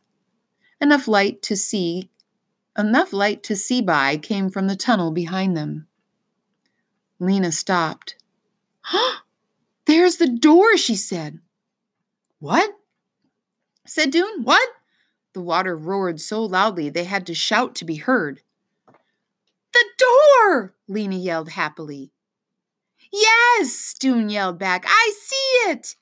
Enough 0.81 1.07
light 1.07 1.41
to 1.43 1.55
see 1.55 2.09
enough 2.77 3.13
light 3.13 3.41
to 3.43 3.55
see 3.55 3.81
by 3.81 4.17
came 4.17 4.49
from 4.49 4.67
the 4.67 4.75
tunnel 4.75 5.11
behind 5.11 5.55
them. 5.55 5.87
Lina 7.19 7.51
stopped. 7.51 8.15
There's 9.85 10.17
the 10.17 10.27
door, 10.27 10.75
she 10.77 10.95
said. 10.95 11.39
What? 12.39 12.71
said 13.85 14.11
Doon. 14.11 14.43
What? 14.43 14.67
The 15.33 15.41
water 15.41 15.77
roared 15.77 16.19
so 16.19 16.43
loudly 16.43 16.89
they 16.89 17.03
had 17.03 17.25
to 17.27 17.33
shout 17.35 17.75
to 17.75 17.85
be 17.85 17.95
heard. 17.95 18.41
The 19.73 19.85
door! 19.97 20.73
Lina 20.87 21.15
yelled 21.15 21.49
happily. 21.49 22.11
Yes, 23.11 23.93
Doon 23.99 24.29
yelled 24.29 24.57
back. 24.57 24.85
I 24.87 25.13
see 25.21 25.71
it. 25.71 25.95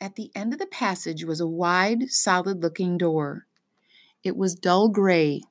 At 0.00 0.16
the 0.16 0.30
end 0.34 0.52
of 0.52 0.58
the 0.58 0.66
passage 0.66 1.24
was 1.24 1.40
a 1.40 1.46
wide, 1.46 2.10
solid 2.10 2.62
looking 2.62 2.98
door. 2.98 3.46
It 4.22 4.36
was 4.36 4.54
dull 4.54 4.88
gray, 4.88 5.42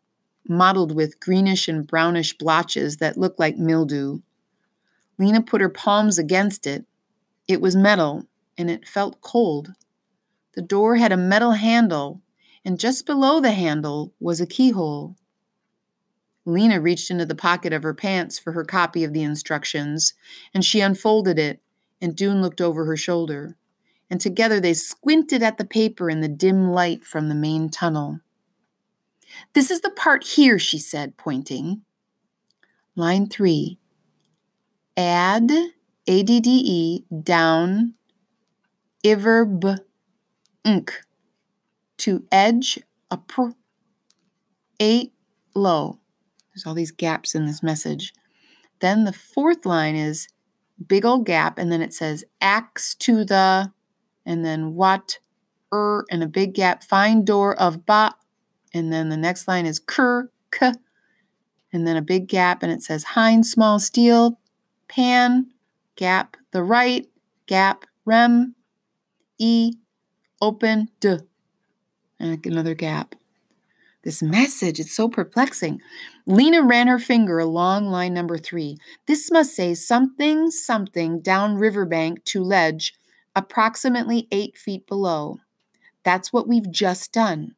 mottled 0.47 0.93
with 0.93 1.19
greenish 1.19 1.67
and 1.67 1.87
brownish 1.87 2.37
blotches 2.37 2.97
that 2.97 3.17
looked 3.17 3.39
like 3.39 3.57
mildew. 3.57 4.19
Lina 5.17 5.41
put 5.41 5.61
her 5.61 5.69
palms 5.69 6.17
against 6.17 6.67
it. 6.67 6.85
It 7.47 7.61
was 7.61 7.75
metal, 7.75 8.27
and 8.57 8.69
it 8.69 8.87
felt 8.87 9.21
cold. 9.21 9.73
The 10.55 10.61
door 10.61 10.97
had 10.97 11.11
a 11.11 11.17
metal 11.17 11.53
handle, 11.53 12.21
and 12.65 12.79
just 12.79 13.05
below 13.05 13.39
the 13.39 13.51
handle 13.51 14.13
was 14.19 14.39
a 14.41 14.47
keyhole. 14.47 15.15
Lina 16.45 16.81
reached 16.81 17.09
into 17.09 17.25
the 17.25 17.35
pocket 17.35 17.71
of 17.71 17.83
her 17.83 17.93
pants 17.93 18.37
for 18.37 18.51
her 18.51 18.65
copy 18.65 19.03
of 19.03 19.13
the 19.13 19.23
instructions, 19.23 20.13
and 20.53 20.63
she 20.65 20.81
unfolded 20.81 21.39
it, 21.39 21.61
and 22.01 22.15
Doon 22.15 22.41
looked 22.41 22.59
over 22.59 22.85
her 22.85 22.97
shoulder. 22.97 23.55
And 24.09 24.21
together 24.21 24.59
they 24.59 24.73
squinted 24.73 25.41
at 25.41 25.57
the 25.57 25.65
paper 25.65 26.09
in 26.09 26.21
the 26.21 26.27
dim 26.27 26.71
light 26.71 27.03
from 27.03 27.29
the 27.29 27.35
main 27.35 27.69
tunnel. 27.69 28.19
This 29.53 29.71
is 29.71 29.81
the 29.81 29.89
part 29.89 30.23
here, 30.23 30.59
she 30.59 30.77
said, 30.77 31.17
pointing. 31.17 31.81
Line 32.95 33.27
three. 33.27 33.79
Add 34.95 35.51
ADDE 36.07 37.05
down 37.23 37.95
Iverb 39.03 39.79
ink 40.63 41.01
to 41.97 42.25
edge 42.31 42.79
upper 43.09 43.53
eight 44.79 45.13
low. 45.55 45.99
There's 46.53 46.65
all 46.65 46.73
these 46.73 46.91
gaps 46.91 47.33
in 47.33 47.45
this 47.45 47.63
message. 47.63 48.13
Then 48.79 49.03
the 49.05 49.13
fourth 49.13 49.65
line 49.65 49.95
is 49.95 50.27
big 50.85 51.05
old 51.05 51.25
gap, 51.25 51.57
and 51.57 51.71
then 51.71 51.81
it 51.81 51.93
says 51.93 52.23
axe 52.41 52.93
to 52.95 53.23
the, 53.25 53.71
and 54.25 54.45
then 54.45 54.75
what, 54.75 55.19
er, 55.73 56.05
and 56.09 56.23
a 56.23 56.27
big 56.27 56.53
gap, 56.53 56.83
find 56.83 57.25
door 57.25 57.59
of 57.59 57.85
ba, 57.85 58.15
and 58.73 58.91
then 58.91 59.09
the 59.09 59.17
next 59.17 59.47
line 59.47 59.65
is 59.65 59.79
ker, 59.79 60.31
k, 60.51 60.73
and 61.71 61.87
then 61.87 61.97
a 61.97 62.01
big 62.01 62.27
gap, 62.27 62.63
and 62.63 62.71
it 62.71 62.81
says 62.81 63.03
hind 63.03 63.45
small 63.45 63.79
steel, 63.79 64.39
pan, 64.87 65.47
gap, 65.95 66.37
the 66.51 66.63
right, 66.63 67.07
gap, 67.47 67.85
rem, 68.05 68.55
e, 69.37 69.73
open, 70.41 70.89
d, 70.99 71.17
and 72.19 72.45
another 72.45 72.75
gap. 72.75 73.15
This 74.03 74.21
message, 74.21 74.81
it's 74.81 74.93
so 74.93 75.07
perplexing. 75.07 75.79
Lina 76.25 76.61
ran 76.61 76.87
her 76.87 76.99
finger 76.99 77.39
along 77.39 77.87
line 77.87 78.13
number 78.13 78.37
three. 78.37 78.77
This 79.07 79.31
must 79.31 79.55
say 79.55 79.73
something, 79.73 80.51
something 80.51 81.21
down 81.21 81.55
riverbank 81.55 82.25
to 82.25 82.43
ledge, 82.43 82.93
approximately 83.35 84.27
eight 84.31 84.57
feet 84.57 84.87
below. 84.87 85.39
That's 86.03 86.33
what 86.33 86.47
we've 86.47 86.71
just 86.71 87.11
done. 87.11 87.55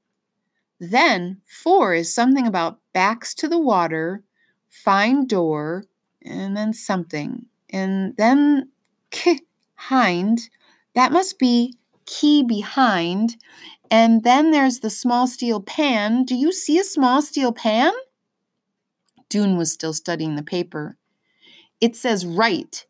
Then 0.79 1.41
four 1.46 1.94
is 1.94 2.13
something 2.13 2.46
about 2.46 2.79
backs 2.94 3.34
to 3.36 3.48
the 3.48 3.60
water, 3.60 4.24
find 4.70 5.27
door, 5.27 5.86
and 6.24 6.55
then 6.55 6.74
something. 6.74 7.46
And 7.70 8.15
then 8.17 8.70
k, 9.12 9.39
hind, 9.75 10.50
that 10.94 11.12
must 11.12 11.39
be 11.39 11.77
key 12.05 12.44
behind. 12.44 13.38
And 13.89 14.24
then 14.24 14.51
there's 14.51 14.79
the 14.79 14.89
small 14.89 15.27
steel 15.27 15.62
pan. 15.62 16.24
Do 16.24 16.36
you 16.36 16.51
see 16.51 16.77
a 16.77 16.84
small 16.84 17.22
steel 17.22 17.51
pan? 17.51 17.94
Doon 19.29 19.58
was 19.58 19.72
still 19.72 19.94
studying 19.94 20.36
the 20.36 20.44
paper. 20.44 20.98
It 21.82 21.96
says 21.96 22.25
right. 22.25 22.86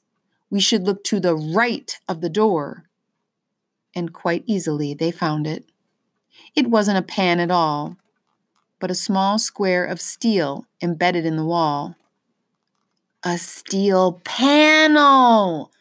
We 0.56 0.62
should 0.62 0.84
look 0.84 1.04
to 1.04 1.20
the 1.20 1.36
right 1.36 2.00
of 2.08 2.22
the 2.22 2.30
door. 2.30 2.86
And 3.94 4.14
quite 4.14 4.46
easily 4.46 4.94
they 4.94 5.12
found 5.12 5.48
it. 5.48 5.66
It 6.56 6.70
wasn't 6.70 6.98
a 6.98 7.02
pan 7.02 7.42
at 7.42 7.52
all, 7.52 7.98
but 8.80 8.90
a 8.90 8.96
small 8.96 9.38
square 9.38 9.84
of 9.84 10.00
steel 10.00 10.66
embedded 10.82 11.26
in 11.26 11.36
the 11.36 11.44
wall. 11.44 11.98
A 13.22 13.38
steel 13.38 14.22
panel! 14.24 15.74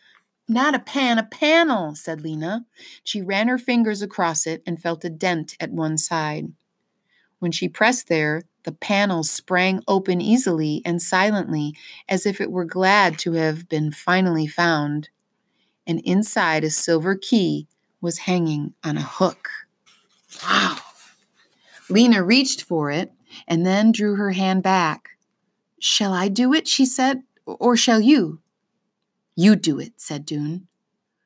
Not 0.49 0.75
a 0.75 0.81
pan, 0.81 1.19
a 1.19 1.23
panel, 1.23 1.95
said 1.95 2.23
Lina. 2.23 2.67
She 3.05 3.23
ran 3.23 3.47
her 3.47 3.59
fingers 3.59 4.03
across 4.03 4.45
it 4.45 4.61
and 4.67 4.83
felt 4.83 5.05
a 5.05 5.09
dent 5.09 5.55
at 5.61 5.71
one 5.71 5.97
side. 5.99 6.49
When 7.39 7.53
she 7.53 7.69
pressed 7.69 8.09
there, 8.09 8.43
the 8.65 8.73
panel 8.73 9.23
sprang 9.23 9.83
open 9.87 10.21
easily 10.21 10.83
and 10.85 11.01
silently, 11.01 11.75
as 12.09 12.27
if 12.27 12.41
it 12.41 12.51
were 12.51 12.65
glad 12.65 13.19
to 13.21 13.33
have 13.33 13.69
been 13.69 13.93
finally 13.93 14.47
found. 14.47 15.11
And 15.87 16.01
inside 16.01 16.65
a 16.65 16.71
silver 16.71 17.15
key 17.15 17.69
was 18.01 18.19
hanging 18.19 18.75
on 18.83 18.97
a 18.97 19.03
hook. 19.03 19.49
Wow! 20.43 20.79
Lina 21.89 22.23
reached 22.23 22.63
for 22.63 22.91
it 22.91 23.13
and 23.47 23.67
then 23.67 23.93
drew 23.93 24.17
her 24.17 24.33
hand 24.33 24.63
back. 24.63 25.11
Shall 25.79 26.13
I 26.13 26.29
do 26.29 26.55
it? 26.55 26.67
she 26.67 26.87
said, 26.87 27.23
or 27.45 27.77
shall 27.77 28.01
you? 28.01 28.41
You 29.37 29.57
do 29.57 29.79
it, 29.79 29.93
said 29.97 30.25
Doon. 30.25 30.67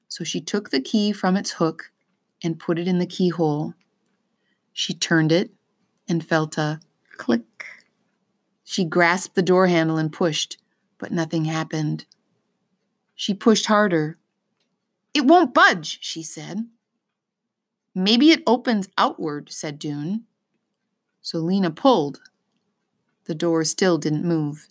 So 0.09 0.25
she 0.25 0.40
took 0.40 0.71
the 0.71 0.80
key 0.80 1.12
from 1.12 1.37
its 1.37 1.52
hook 1.52 1.92
and 2.42 2.59
put 2.59 2.78
it 2.78 2.88
in 2.88 2.99
the 2.99 3.07
keyhole. 3.07 3.75
She 4.73 4.95
turned 4.95 5.30
it 5.30 5.52
and 6.09 6.26
felt 6.26 6.59
a 6.59 6.80
click. 7.19 7.67
She 8.65 8.85
grasped 8.85 9.35
the 9.35 9.43
door 9.43 9.67
handle 9.67 9.99
and 9.99 10.13
pushed, 10.13 10.59
but 10.97 11.13
nothing 11.13 11.45
happened. 11.45 12.07
She 13.15 13.35
pushed 13.35 13.67
harder. 13.67 14.19
It 15.13 15.27
won't 15.27 15.55
budge, 15.55 15.99
she 16.01 16.23
said. 16.23 16.67
Maybe 17.95 18.31
it 18.31 18.43
opens 18.47 18.89
outward, 18.97 19.51
said 19.51 19.79
Doon. 19.79 20.25
So 21.21 21.39
Lina 21.39 21.71
pulled. 21.71 22.21
The 23.25 23.35
door 23.35 23.65
still 23.65 23.99
didn't 23.99 24.25
move. 24.25 24.69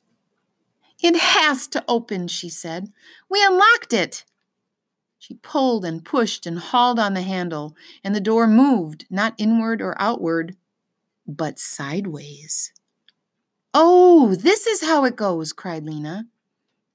It 1.03 1.15
has 1.15 1.67
to 1.67 1.83
open, 1.87 2.27
she 2.27 2.49
said. 2.49 2.91
We 3.29 3.45
unlocked 3.45 3.93
it. 3.93 4.23
She 5.19 5.35
pulled 5.35 5.83
and 5.83 6.05
pushed 6.05 6.45
and 6.45 6.57
hauled 6.57 6.99
on 6.99 7.13
the 7.13 7.21
handle, 7.21 7.75
and 8.03 8.15
the 8.15 8.21
door 8.21 8.47
moved, 8.47 9.05
not 9.09 9.35
inward 9.37 9.81
or 9.81 9.95
outward, 9.99 10.55
but 11.27 11.59
sideways. 11.59 12.71
Oh, 13.73 14.35
this 14.35 14.65
is 14.65 14.83
how 14.83 15.03
it 15.03 15.15
goes, 15.15 15.53
cried 15.53 15.83
Lina. 15.83 16.27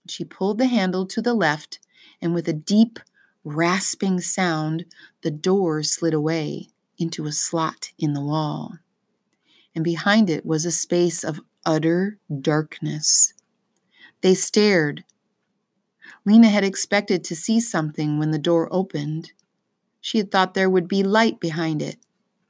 She 0.08 0.24
pulled 0.24 0.58
the 0.58 0.66
handle 0.66 1.06
to 1.06 1.22
the 1.22 1.34
left, 1.34 1.78
and 2.20 2.34
with 2.34 2.48
a 2.48 2.52
deep, 2.52 2.98
rasping 3.44 4.20
sound, 4.20 4.86
the 5.22 5.30
door 5.30 5.82
slid 5.82 6.14
away 6.14 6.68
into 6.98 7.26
a 7.26 7.32
slot 7.32 7.90
in 7.98 8.14
the 8.14 8.20
wall. 8.20 8.78
And 9.74 9.84
behind 9.84 10.28
it 10.28 10.44
was 10.44 10.64
a 10.64 10.72
space 10.72 11.22
of 11.22 11.40
utter 11.64 12.18
darkness. 12.40 13.34
They 14.20 14.34
stared. 14.34 15.04
Lina 16.24 16.48
had 16.48 16.64
expected 16.64 17.24
to 17.24 17.36
see 17.36 17.60
something 17.60 18.18
when 18.18 18.30
the 18.30 18.38
door 18.38 18.68
opened. 18.72 19.32
She 20.00 20.18
had 20.18 20.30
thought 20.30 20.54
there 20.54 20.70
would 20.70 20.88
be 20.88 21.02
light 21.02 21.40
behind 21.40 21.82
it, 21.82 21.96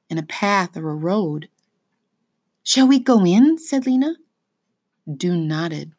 and 0.08 0.18
a 0.18 0.24
path 0.24 0.76
or 0.76 0.90
a 0.90 0.94
road. 0.94 1.48
Shall 2.62 2.86
we 2.86 2.98
go 3.00 3.24
in? 3.24 3.58
said 3.58 3.86
Lina. 3.86 4.16
Doon 5.12 5.48
nodded. 5.48 5.92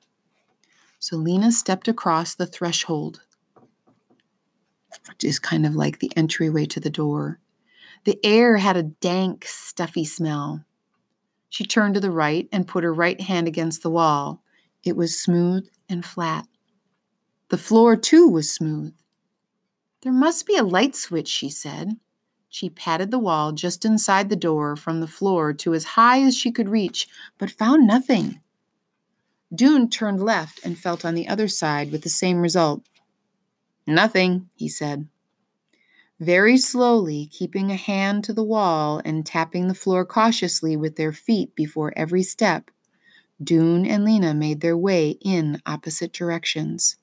So 1.00 1.18
Lina 1.18 1.52
stepped 1.52 1.90
across 1.90 2.34
the 2.34 2.46
threshold, 2.46 3.22
which 5.10 5.24
is 5.24 5.40
kind 5.40 5.66
of 5.66 5.76
like 5.76 6.00
the 6.00 6.12
entryway 6.16 6.66
to 6.68 6.80
the 6.80 6.90
door. 6.90 7.40
The 8.06 8.18
air 8.24 8.58
had 8.58 8.78
a 8.78 8.84
dank, 8.84 9.46
stuffy 9.46 10.06
smell. 10.06 10.64
She 11.50 11.66
turned 11.66 11.96
to 11.96 12.00
the 12.00 12.12
right 12.12 12.48
and 12.52 12.68
put 12.68 12.84
her 12.84 12.94
right 12.94 13.20
hand 13.20 13.48
against 13.48 13.84
the 13.84 13.90
wall. 13.90 14.42
It 14.84 14.96
was 14.96 15.20
smooth 15.20 15.68
and 15.90 16.06
flat. 16.06 16.48
The 17.50 17.58
floor, 17.58 17.96
too, 17.96 18.28
was 18.28 18.50
smooth. 18.50 18.94
There 20.02 20.14
must 20.14 20.46
be 20.46 20.58
a 20.58 20.64
light 20.64 20.96
switch, 20.96 21.28
she 21.28 21.50
said. 21.50 21.98
She 22.54 22.70
patted 22.70 23.10
the 23.10 23.18
wall 23.18 23.52
just 23.52 23.84
inside 23.84 24.30
the 24.30 24.36
door 24.36 24.76
from 24.76 25.00
the 25.00 25.08
floor 25.08 25.54
to 25.54 25.74
as 25.74 25.96
high 25.98 26.22
as 26.22 26.38
she 26.38 26.52
could 26.52 26.70
reach, 26.70 27.08
but 27.40 27.50
found 27.50 27.88
nothing. 27.88 28.42
Doon 29.52 29.90
turned 29.90 30.22
left 30.22 30.60
and 30.64 30.78
felt 30.78 31.04
on 31.04 31.16
the 31.16 31.28
other 31.28 31.48
side 31.48 31.92
with 31.92 32.04
the 32.04 32.10
same 32.10 32.42
result. 32.42 32.84
Nothing, 33.88 34.52
he 34.56 34.70
said. 34.70 35.08
Very 36.20 36.60
slowly, 36.60 37.26
keeping 37.26 37.72
a 37.72 37.76
hand 37.76 38.24
to 38.26 38.34
the 38.34 38.44
wall 38.44 39.02
and 39.04 39.26
tapping 39.26 39.68
the 39.68 39.74
floor 39.74 40.06
cautiously 40.06 40.78
with 40.78 40.96
their 40.96 41.12
feet 41.12 41.56
before 41.56 41.92
every 41.96 42.22
step, 42.22 42.70
Doon 43.44 43.84
and 43.84 44.06
Lina 44.06 44.36
made 44.36 44.62
their 44.62 44.78
way 44.78 45.18
in 45.22 45.60
opposite 45.66 46.14
directions. 46.14 46.98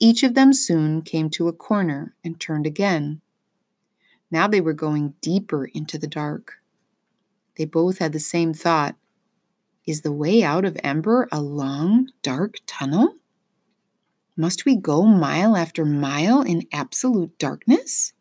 Each 0.00 0.24
of 0.24 0.34
them 0.34 0.52
soon 0.52 1.02
came 1.02 1.30
to 1.30 1.46
a 1.46 1.52
corner 1.52 2.16
and 2.24 2.40
turned 2.40 2.66
again. 2.66 3.20
Now 4.30 4.48
they 4.48 4.60
were 4.60 4.72
going 4.72 5.14
deeper 5.20 5.66
into 5.66 5.98
the 5.98 6.06
dark. 6.06 6.54
They 7.56 7.64
both 7.64 7.98
had 7.98 8.12
the 8.12 8.20
same 8.20 8.52
thought 8.52 8.96
Is 9.86 10.02
the 10.02 10.12
way 10.12 10.42
out 10.42 10.64
of 10.64 10.76
Ember 10.82 11.28
a 11.30 11.40
long, 11.40 12.08
dark 12.22 12.56
tunnel? 12.66 13.14
Must 14.36 14.64
we 14.64 14.76
go 14.76 15.04
mile 15.04 15.56
after 15.56 15.84
mile 15.84 16.42
in 16.42 16.66
absolute 16.72 17.38
darkness? 17.38 18.12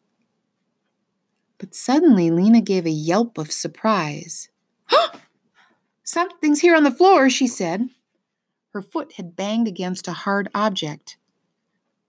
But 1.57 1.75
suddenly 1.75 2.31
Lina 2.31 2.61
gave 2.61 2.85
a 2.85 2.91
yelp 2.91 3.37
of 3.37 3.51
surprise. 3.51 4.49
Something's 6.03 6.61
here 6.61 6.75
on 6.75 6.83
the 6.83 6.91
floor, 6.91 7.29
she 7.29 7.47
said. 7.47 7.89
Her 8.69 8.81
foot 8.81 9.13
had 9.13 9.35
banged 9.35 9.67
against 9.67 10.07
a 10.07 10.13
hard 10.13 10.49
object. 10.53 11.17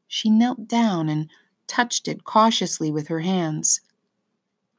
She 0.06 0.30
knelt 0.30 0.68
down 0.68 1.08
and 1.08 1.30
touched 1.66 2.06
it 2.06 2.24
cautiously 2.24 2.90
with 2.90 3.08
her 3.08 3.20
hands. 3.20 3.80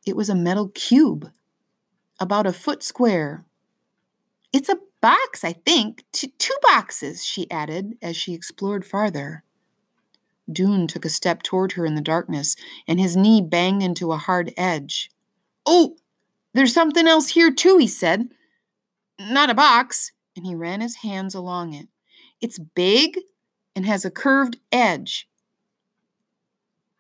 It 0.08 0.16
was 0.16 0.30
a 0.30 0.36
metal 0.36 0.70
cube, 0.70 1.32
about 2.20 2.48
a 2.48 2.54
foot 2.54 2.82
square. 2.82 3.46
It's 4.54 4.70
a 4.70 4.80
box, 5.02 5.44
I 5.44 5.54
think. 5.54 6.06
T- 6.12 6.34
two 6.38 6.56
boxes, 6.62 7.26
she 7.26 7.50
added 7.52 7.98
as 8.02 8.16
she 8.16 8.34
explored 8.34 8.86
farther. 8.86 9.44
Doon 10.52 10.88
took 10.88 11.04
a 11.04 11.10
step 11.10 11.44
toward 11.44 11.74
her 11.74 11.86
in 11.86 11.96
the 11.96 12.02
darkness, 12.02 12.56
and 12.88 13.00
his 13.00 13.18
knee 13.18 13.42
banged 13.42 13.84
into 13.84 14.12
a 14.12 14.18
hard 14.18 14.54
edge. 14.56 15.12
Oh, 15.66 15.98
there's 16.54 16.74
something 16.74 17.06
else 17.06 17.30
here, 17.30 17.52
too, 17.52 17.78
he 17.78 17.88
said. 17.88 18.30
Not 19.20 19.50
a 19.50 19.56
box. 19.56 20.14
And 20.36 20.46
he 20.46 20.56
ran 20.56 20.82
his 20.82 20.98
hands 20.98 21.36
along 21.36 21.74
it. 21.74 21.88
It's 22.40 22.60
big 22.60 23.20
and 23.76 23.86
has 23.86 24.06
a 24.06 24.12
curved 24.12 24.58
edge. 24.72 25.28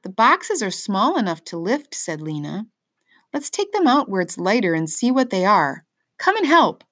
The 0.02 0.10
boxes 0.10 0.62
are 0.62 0.72
small 0.72 1.18
enough 1.18 1.44
to 1.46 1.58
lift, 1.58 1.96
said 1.96 2.22
Lina. 2.22 2.66
Let's 3.34 3.50
take 3.50 3.72
them 3.72 3.88
out 3.88 4.10
where 4.10 4.22
it's 4.22 4.38
lighter 4.38 4.74
and 4.74 4.90
see 4.90 5.12
what 5.12 5.30
they 5.30 5.46
are. 5.46 5.84
Come 6.18 6.38
and 6.38 6.46
help. 6.46 6.84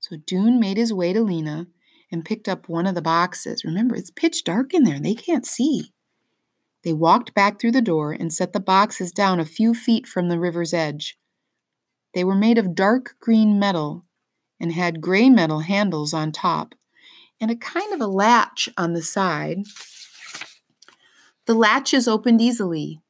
So 0.00 0.16
Doon 0.16 0.60
made 0.60 0.76
his 0.76 0.92
way 0.92 1.12
to 1.12 1.22
Lina 1.22 1.66
and 2.12 2.24
picked 2.24 2.48
up 2.48 2.68
one 2.68 2.86
of 2.86 2.94
the 2.94 3.02
boxes. 3.02 3.64
Remember, 3.64 3.96
it's 3.96 4.10
pitch 4.10 4.44
dark 4.44 4.74
in 4.74 4.84
there, 4.84 5.00
they 5.00 5.14
can't 5.14 5.46
see. 5.46 5.92
They 6.84 6.92
walked 6.92 7.34
back 7.34 7.58
through 7.58 7.72
the 7.72 7.82
door 7.82 8.12
and 8.12 8.32
set 8.32 8.52
the 8.52 8.60
boxes 8.60 9.10
down 9.10 9.40
a 9.40 9.44
few 9.44 9.74
feet 9.74 10.06
from 10.06 10.28
the 10.28 10.38
river's 10.38 10.72
edge. 10.72 11.18
They 12.14 12.22
were 12.22 12.36
made 12.36 12.58
of 12.58 12.74
dark 12.74 13.16
green 13.20 13.58
metal 13.58 14.04
and 14.60 14.72
had 14.72 15.00
gray 15.00 15.28
metal 15.28 15.60
handles 15.60 16.14
on 16.14 16.32
top 16.32 16.74
and 17.40 17.50
a 17.50 17.56
kind 17.56 17.92
of 17.92 18.00
a 18.00 18.06
latch 18.06 18.68
on 18.76 18.92
the 18.92 19.02
side. 19.02 19.58
The 21.46 21.54
latches 21.54 22.08
opened 22.08 22.40
easily, 22.40 23.00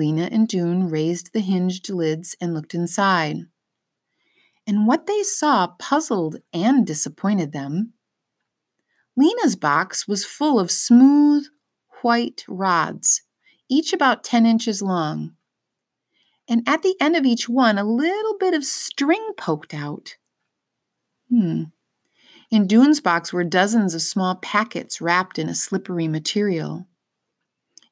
Lina 0.00 0.30
and 0.32 0.48
Doon 0.48 0.88
raised 0.88 1.34
the 1.34 1.40
hinged 1.40 1.90
lids 1.90 2.34
and 2.40 2.54
looked 2.54 2.72
inside. 2.72 3.40
And 4.66 4.86
what 4.86 5.04
they 5.06 5.22
saw 5.22 5.66
puzzled 5.78 6.36
and 6.54 6.86
disappointed 6.86 7.52
them. 7.52 7.92
Lina's 9.14 9.56
box 9.56 10.08
was 10.08 10.24
full 10.24 10.58
of 10.58 10.70
smooth, 10.70 11.44
white 12.00 12.46
rods, 12.48 13.20
each 13.68 13.92
about 13.92 14.24
10 14.24 14.46
inches 14.46 14.80
long. 14.80 15.34
And 16.48 16.62
at 16.66 16.80
the 16.82 16.96
end 16.98 17.14
of 17.14 17.26
each 17.26 17.46
one, 17.46 17.76
a 17.76 17.84
little 17.84 18.38
bit 18.38 18.54
of 18.54 18.64
string 18.64 19.32
poked 19.36 19.74
out. 19.74 20.16
Hmm. 21.28 21.64
In 22.50 22.66
Doon's 22.66 23.02
box 23.02 23.34
were 23.34 23.44
dozens 23.44 23.94
of 23.94 24.00
small 24.00 24.36
packets 24.36 25.02
wrapped 25.02 25.38
in 25.38 25.50
a 25.50 25.54
slippery 25.54 26.08
material. 26.08 26.86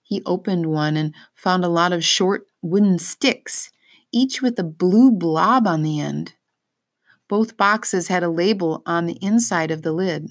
He 0.09 0.23
opened 0.25 0.65
one 0.65 0.97
and 0.97 1.15
found 1.35 1.67
a 1.67 1.69
lot 1.69 1.93
of 1.93 2.03
short 2.03 2.47
wooden 2.63 2.99
sticks, 2.99 3.71
each 4.11 4.41
with 4.41 4.59
a 4.59 4.65
blue 4.65 5.11
blob 5.11 5.67
on 5.67 5.83
the 5.83 6.01
end. 6.01 6.33
Both 7.29 7.59
boxes 7.59 8.09
had 8.09 8.23
a 8.23 8.31
label 8.31 8.83
on 8.87 9.05
the 9.05 9.23
inside 9.23 9.71
of 9.71 9.83
the 9.83 9.93
lid. 9.93 10.31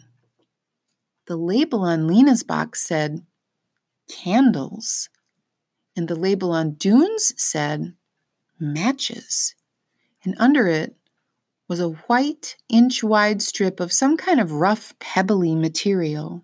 The 1.27 1.35
label 1.35 1.83
on 1.83 2.07
Lina's 2.07 2.41
box 2.41 2.81
said 2.81 3.23
candles, 4.09 5.09
and 5.95 6.07
the 6.07 6.15
label 6.15 6.51
on 6.51 6.71
Doon's 6.71 7.39
said 7.39 7.93
matches. 8.59 9.53
And 10.23 10.35
under 10.39 10.67
it 10.67 10.95
was 11.67 11.79
a 11.79 11.89
white, 11.89 12.55
inch 12.67 13.03
wide 13.03 13.43
strip 13.43 13.79
of 13.79 13.93
some 13.93 14.17
kind 14.17 14.39
of 14.39 14.53
rough, 14.53 14.97
pebbly 14.97 15.53
material. 15.53 16.43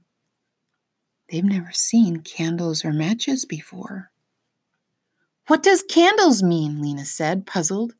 They've 1.33 1.43
never 1.43 1.71
seen 1.71 2.17
candles 2.17 2.85
or 2.85 2.93
matches 2.93 3.43
before. 3.43 4.11
What 5.47 5.63
does 5.63 5.81
candles 5.81 6.43
mean? 6.43 6.79
Lina 6.79 7.05
said, 7.05 7.47
puzzled. 7.47 7.95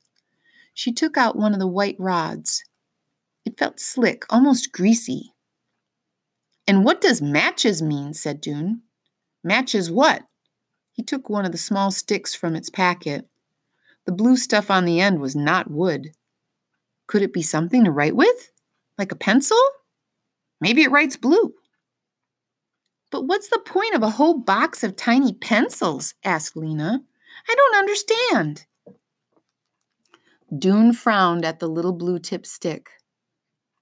She 0.76 0.94
took 0.94 1.18
out 1.18 1.36
one 1.36 1.52
of 1.52 1.60
the 1.60 1.66
white 1.66 1.96
rods. 1.98 2.64
It 3.44 3.58
felt 3.58 3.80
slick, 3.80 4.24
almost 4.30 4.72
greasy. 4.72 5.34
And 6.68 6.86
what 6.86 7.02
does 7.02 7.24
matches 7.24 7.82
mean? 7.82 8.14
said 8.14 8.40
Doon. 8.40 8.84
Matches 9.44 9.90
what? 9.90 10.26
He 10.92 11.02
took 11.02 11.28
one 11.28 11.44
of 11.44 11.52
the 11.52 11.58
small 11.58 11.90
sticks 11.90 12.36
from 12.36 12.56
its 12.56 12.70
packet. 12.70 13.28
The 14.06 14.12
blue 14.12 14.38
stuff 14.38 14.70
on 14.70 14.86
the 14.86 15.02
end 15.02 15.20
was 15.20 15.36
not 15.36 15.72
wood. 15.72 16.12
Could 17.08 17.24
it 17.24 17.34
be 17.34 17.42
something 17.42 17.84
to 17.84 17.92
write 17.92 18.16
with? 18.16 18.52
Like 19.00 19.12
a 19.12 19.16
pencil? 19.16 19.58
Maybe 20.62 20.84
it 20.84 20.92
writes 20.92 21.18
blue. 21.18 21.56
But 23.14 23.28
what's 23.28 23.50
the 23.50 23.60
point 23.60 23.94
of 23.94 24.02
a 24.02 24.10
whole 24.10 24.40
box 24.40 24.84
of 24.84 24.96
tiny 24.96 25.34
pencils? 25.34 26.16
asked 26.24 26.58
Lina. 26.58 27.04
I 27.48 27.56
don't 27.56 27.76
understand. 27.76 28.66
Doon 30.58 30.94
frowned 30.94 31.46
at 31.46 31.60
the 31.60 31.68
little 31.68 31.94
blue 31.94 32.18
tip 32.18 32.44
stick. 32.44 32.90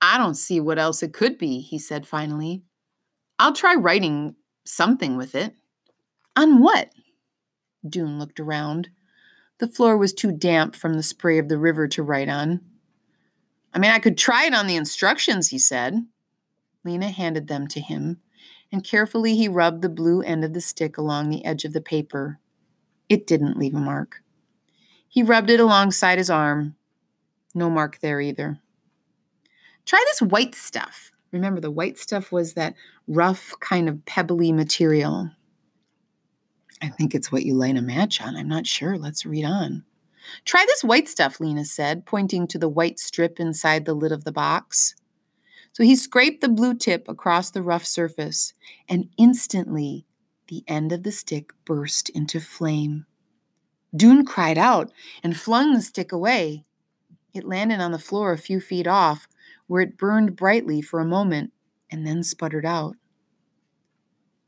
I 0.02 0.18
don't 0.18 0.36
see 0.36 0.60
what 0.60 0.78
else 0.78 1.02
it 1.02 1.14
could 1.14 1.38
be, 1.38 1.62
he 1.62 1.80
said 1.80 2.06
finally. 2.06 2.64
I'll 3.40 3.54
try 3.54 3.74
writing 3.74 4.36
something 4.66 5.16
with 5.16 5.34
it. 5.34 5.56
On 6.36 6.62
what? 6.62 6.92
Doon 7.88 8.20
looked 8.20 8.42
around. 8.42 8.90
The 9.60 9.70
floor 9.70 9.96
was 9.96 10.12
too 10.12 10.34
damp 10.34 10.76
from 10.76 10.96
the 10.96 11.04
spray 11.04 11.38
of 11.38 11.48
the 11.48 11.58
river 11.58 11.88
to 11.88 12.04
write 12.04 12.28
on. 12.28 12.60
I 13.74 13.80
mean, 13.80 13.92
I 13.92 14.00
could 14.00 14.18
try 14.18 14.48
it 14.48 14.54
on 14.54 14.68
the 14.68 14.76
instructions, 14.76 15.48
he 15.48 15.58
said. 15.58 16.06
Lina 16.84 17.08
handed 17.08 17.48
them 17.48 17.70
to 17.70 17.80
him 17.80 18.20
and 18.72 18.84
carefully 18.84 19.36
he 19.36 19.48
rubbed 19.48 19.82
the 19.82 19.90
blue 19.90 20.22
end 20.22 20.44
of 20.44 20.54
the 20.54 20.62
stick 20.62 20.98
along 20.98 21.30
the 21.30 21.44
edge 21.46 21.66
of 21.66 21.74
the 21.74 21.82
paper. 21.82 22.40
It 23.10 23.28
didn't 23.28 23.58
leave 23.58 23.76
a 23.76 23.80
mark. 23.80 24.24
He 25.08 25.24
rubbed 25.24 25.50
it 25.50 25.60
alongside 25.60 26.18
his 26.18 26.30
arm. 26.30 26.76
No 27.54 27.70
mark 27.70 28.00
there 28.00 28.22
either. 28.22 28.60
Try 29.86 30.02
this 30.08 30.22
white 30.22 30.56
stuff. 30.56 31.12
Remember, 31.32 31.60
the 31.60 31.72
white 31.72 31.98
stuff 31.98 32.32
was 32.32 32.54
that 32.54 32.76
rough, 33.08 33.54
kind 33.60 33.90
of 33.90 34.06
pebbly 34.06 34.52
material. 34.52 35.32
I 36.82 36.90
think 36.90 37.14
it's 37.14 37.32
what 37.32 37.44
you 37.44 37.56
light 37.56 37.78
a 37.78 37.82
match 37.82 38.22
on. 38.22 38.36
I'm 38.36 38.48
not 38.48 38.68
sure. 38.68 38.98
Let's 38.98 39.26
read 39.26 39.46
on. 39.46 39.84
Try 40.46 40.66
this 40.66 40.84
white 40.84 41.08
stuff, 41.08 41.40
Lina 41.40 41.66
said, 41.66 42.06
pointing 42.06 42.48
to 42.48 42.58
the 42.58 42.70
white 42.70 43.00
strip 43.00 43.40
inside 43.40 43.86
the 43.86 43.94
lid 43.94 44.12
of 44.12 44.24
the 44.24 44.32
box. 44.32 44.96
So 45.74 45.84
he 45.84 45.96
scraped 45.96 46.42
the 46.42 46.50
blue 46.50 46.74
tip 46.74 47.08
across 47.08 47.50
the 47.50 47.62
rough 47.62 47.86
surface, 47.86 48.54
and 48.90 49.10
instantly 49.18 50.06
the 50.48 50.64
end 50.68 50.92
of 50.92 51.04
the 51.04 51.12
stick 51.12 51.52
burst 51.66 52.10
into 52.10 52.42
flame. 52.42 53.06
Doon 53.96 54.26
cried 54.26 54.58
out 54.58 54.92
and 55.24 55.38
flung 55.38 55.74
the 55.74 55.82
stick 55.82 56.12
away. 56.12 56.66
It 57.34 57.46
landed 57.46 57.80
on 57.80 57.92
the 57.92 58.00
floor 58.00 58.34
a 58.34 58.38
few 58.38 58.60
feet 58.60 58.88
off, 58.88 59.28
where 59.68 59.82
it 59.82 59.98
burned 59.98 60.36
brightly 60.36 60.82
for 60.82 61.00
a 61.00 61.06
moment 61.06 61.54
and 61.90 62.06
then 62.06 62.24
sputtered 62.24 62.66
out. 62.66 62.96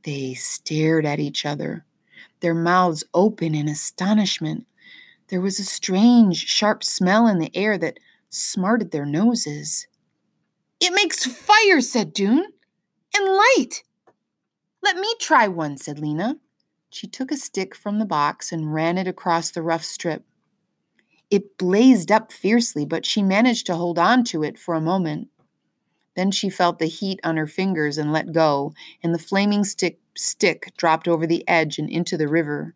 They 0.03 0.33
stared 0.33 1.05
at 1.05 1.19
each 1.19 1.45
other, 1.45 1.85
their 2.41 2.53
mouths 2.53 3.05
open 3.13 3.55
in 3.55 3.69
astonishment. 3.69 4.65
There 5.29 5.39
was 5.39 5.59
a 5.59 5.63
strange, 5.63 6.45
sharp 6.45 6.83
smell 6.83 7.27
in 7.27 7.39
the 7.39 7.55
air 7.55 7.77
that 7.77 7.99
smarted 8.29 8.91
their 8.91 9.05
noses. 9.05 9.87
It 10.85 10.93
makes 10.93 11.25
fire, 11.25 11.79
said 11.79 12.11
Doon, 12.11 12.45
and 13.15 13.25
light. 13.25 13.83
Let 14.81 14.97
me 14.97 15.15
try 15.17 15.47
one, 15.47 15.77
said 15.77 15.97
Lina. 15.97 16.39
She 16.89 17.07
took 17.07 17.31
a 17.31 17.37
stick 17.37 17.73
from 17.73 17.99
the 17.99 18.05
box 18.05 18.51
and 18.51 18.73
ran 18.73 18.97
it 18.97 19.07
across 19.07 19.49
the 19.49 19.61
rough 19.61 19.85
strip. 19.85 20.25
It 21.31 21.57
blazed 21.57 22.11
up 22.11 22.33
fiercely, 22.33 22.85
but 22.85 23.05
she 23.05 23.23
managed 23.23 23.65
to 23.67 23.75
hold 23.75 23.97
on 23.97 24.25
to 24.25 24.43
it 24.43 24.59
for 24.59 24.75
a 24.75 24.81
moment. 24.81 25.29
Then 26.17 26.31
she 26.31 26.49
felt 26.49 26.79
the 26.79 26.87
heat 26.87 27.21
on 27.23 27.37
her 27.37 27.47
fingers 27.47 27.97
and 27.97 28.11
let 28.11 28.33
go, 28.33 28.73
and 29.01 29.15
the 29.15 29.19
flaming 29.19 29.63
stick, 29.63 30.01
stick 30.17 30.73
dropped 30.75 31.07
over 31.07 31.25
the 31.25 31.47
edge 31.47 31.79
and 31.79 31.89
into 31.89 32.17
the 32.17 32.27
river. 32.27 32.75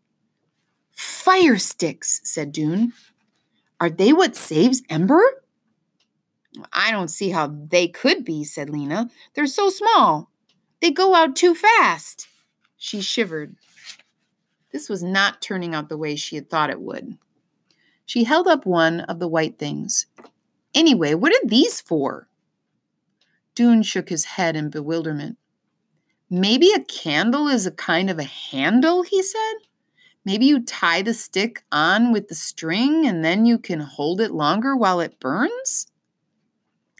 Fire 0.93 1.57
sticks, 1.57 2.21
said 2.23 2.53
Doon. 2.53 2.93
Are 3.81 3.89
they 3.89 4.13
what 4.13 4.37
saves 4.37 4.81
Ember? 4.89 5.43
I 6.73 6.91
don't 6.91 7.09
see 7.09 7.29
how 7.29 7.47
they 7.47 7.87
could 7.87 8.23
be, 8.23 8.43
said 8.43 8.69
Lina. 8.69 9.09
They're 9.33 9.47
so 9.47 9.69
small. 9.69 10.31
They 10.81 10.91
go 10.91 11.15
out 11.15 11.35
too 11.35 11.55
fast. 11.55 12.27
She 12.77 13.01
shivered. 13.01 13.55
This 14.71 14.89
was 14.89 15.03
not 15.03 15.41
turning 15.41 15.73
out 15.73 15.89
the 15.89 15.97
way 15.97 16.15
she 16.15 16.35
had 16.35 16.49
thought 16.49 16.69
it 16.69 16.81
would. 16.81 17.17
She 18.05 18.23
held 18.23 18.47
up 18.47 18.65
one 18.65 19.01
of 19.01 19.19
the 19.19 19.27
white 19.27 19.57
things. 19.57 20.07
Anyway, 20.73 21.13
what 21.13 21.33
are 21.33 21.47
these 21.47 21.81
for? 21.81 22.27
Doon 23.55 23.81
shook 23.81 24.09
his 24.09 24.25
head 24.25 24.55
in 24.55 24.69
bewilderment. 24.69 25.37
Maybe 26.29 26.71
a 26.71 26.83
candle 26.83 27.47
is 27.47 27.65
a 27.65 27.71
kind 27.71 28.09
of 28.09 28.19
a 28.19 28.23
handle, 28.23 29.03
he 29.03 29.23
said. 29.23 29.53
Maybe 30.23 30.45
you 30.45 30.63
tie 30.63 31.01
the 31.01 31.13
stick 31.13 31.63
on 31.71 32.11
with 32.11 32.27
the 32.27 32.35
string 32.35 33.07
and 33.07 33.23
then 33.23 33.45
you 33.45 33.57
can 33.57 33.79
hold 33.79 34.19
it 34.19 34.31
longer 34.31 34.75
while 34.75 34.99
it 34.99 35.19
burns? 35.19 35.87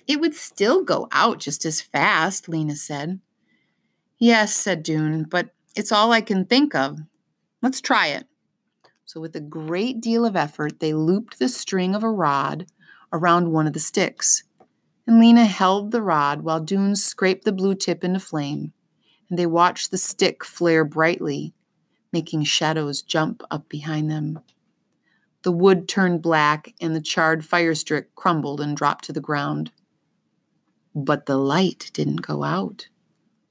It 0.08 0.20
would 0.22 0.36
still 0.36 0.84
go 0.84 1.08
out 1.12 1.39
just 1.39 1.65
as 1.65 1.82
fast, 1.82 2.48
Lina 2.48 2.76
said. 2.76 3.20
Yes, 4.17 4.56
said 4.56 4.84
Doon, 4.84 5.24
but 5.24 5.50
it's 5.76 5.91
all 5.91 6.12
I 6.12 6.22
can 6.22 6.46
think 6.46 6.74
of. 6.74 7.00
Let's 7.62 7.82
try 7.82 8.08
it. 8.08 8.26
So, 9.06 9.22
with 9.22 9.36
a 9.36 9.41
great 9.41 10.02
deal 10.02 10.26
of 10.26 10.36
effort, 10.36 10.80
they 10.80 10.93
looped 10.93 11.39
the 11.39 11.50
string 11.50 11.93
of 11.93 12.04
a 12.04 12.10
rod 12.10 12.65
around 13.12 13.52
one 13.52 13.67
of 13.67 13.74
the 13.74 13.80
sticks 13.80 14.43
and 15.08 15.20
Lina 15.20 15.46
held 15.46 15.91
the 15.91 16.02
rod 16.02 16.41
while 16.41 16.60
Doon 16.60 16.96
scraped 16.96 17.46
the 17.46 17.54
blue 17.54 17.74
tip 17.74 18.04
into 18.04 18.20
flame, 18.20 18.74
and 19.30 19.39
they 19.39 19.46
watched 19.46 19.89
the 19.89 19.98
stick 19.98 20.43
flare 20.43 20.84
brightly, 20.84 21.54
making 22.12 22.43
shadows 22.43 23.02
jump 23.02 23.41
up 23.50 23.70
behind 23.70 24.12
them. 24.12 24.39
The 25.43 25.52
wood 25.54 25.88
turned 25.88 26.22
black, 26.22 26.74
and 26.82 26.93
the 26.93 27.02
charred 27.02 27.46
fire 27.46 27.74
stick 27.74 28.13
crumbled 28.15 28.60
and 28.60 28.76
dropped 28.76 29.06
to 29.06 29.13
the 29.13 29.22
ground. 29.22 29.72
But 30.99 31.27
the 31.27 31.38
light 31.38 31.91
didn't 31.93 32.23
go 32.23 32.43
out. 32.43 32.88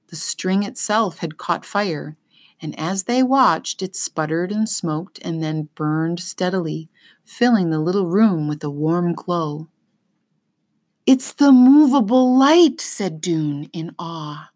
The 0.09 0.17
string 0.17 0.65
itself 0.65 1.19
had 1.19 1.39
caught 1.39 1.65
fire, 1.65 2.17
and 2.61 2.77
as 2.77 3.05
they 3.05 3.23
watched, 3.23 3.83
it 3.83 3.95
sputtered 3.95 4.51
and 4.51 4.69
smoked 4.69 5.21
and 5.23 5.41
then 5.41 5.69
burned 5.77 6.19
steadily, 6.19 6.89
filling 7.25 7.71
the 7.71 7.79
little 7.79 8.09
room 8.09 8.49
with 8.49 8.65
a 8.65 8.71
warm 8.71 9.13
glow. 9.13 9.69
It's 11.07 11.33
the 11.33 11.53
movable 11.53 12.37
light, 12.37 12.81
said 12.81 13.21
Doon 13.21 13.71
in 13.73 13.95
awe. 13.97 14.51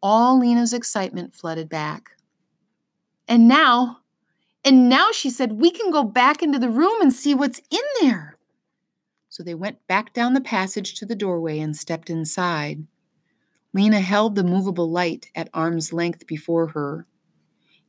All 0.00 0.38
Lina's 0.38 0.72
excitement 0.72 1.34
flooded 1.34 1.68
back. 1.68 2.10
And 3.26 3.48
now, 3.48 4.02
and 4.64 4.88
now 4.88 5.10
she 5.10 5.30
said, 5.30 5.54
we 5.54 5.72
can 5.72 5.90
go 5.90 6.04
back 6.04 6.44
into 6.44 6.60
the 6.60 6.70
room 6.70 7.00
and 7.00 7.12
see 7.12 7.34
what's 7.34 7.60
in 7.72 7.80
there. 8.00 8.37
So 9.38 9.44
they 9.44 9.54
went 9.54 9.86
back 9.86 10.12
down 10.12 10.34
the 10.34 10.40
passage 10.40 10.94
to 10.94 11.06
the 11.06 11.14
doorway 11.14 11.60
and 11.60 11.76
stepped 11.76 12.10
inside. 12.10 12.84
Lina 13.72 14.00
held 14.00 14.34
the 14.34 14.42
movable 14.42 14.90
light 14.90 15.30
at 15.32 15.48
arm's 15.54 15.92
length 15.92 16.26
before 16.26 16.66
her. 16.66 17.06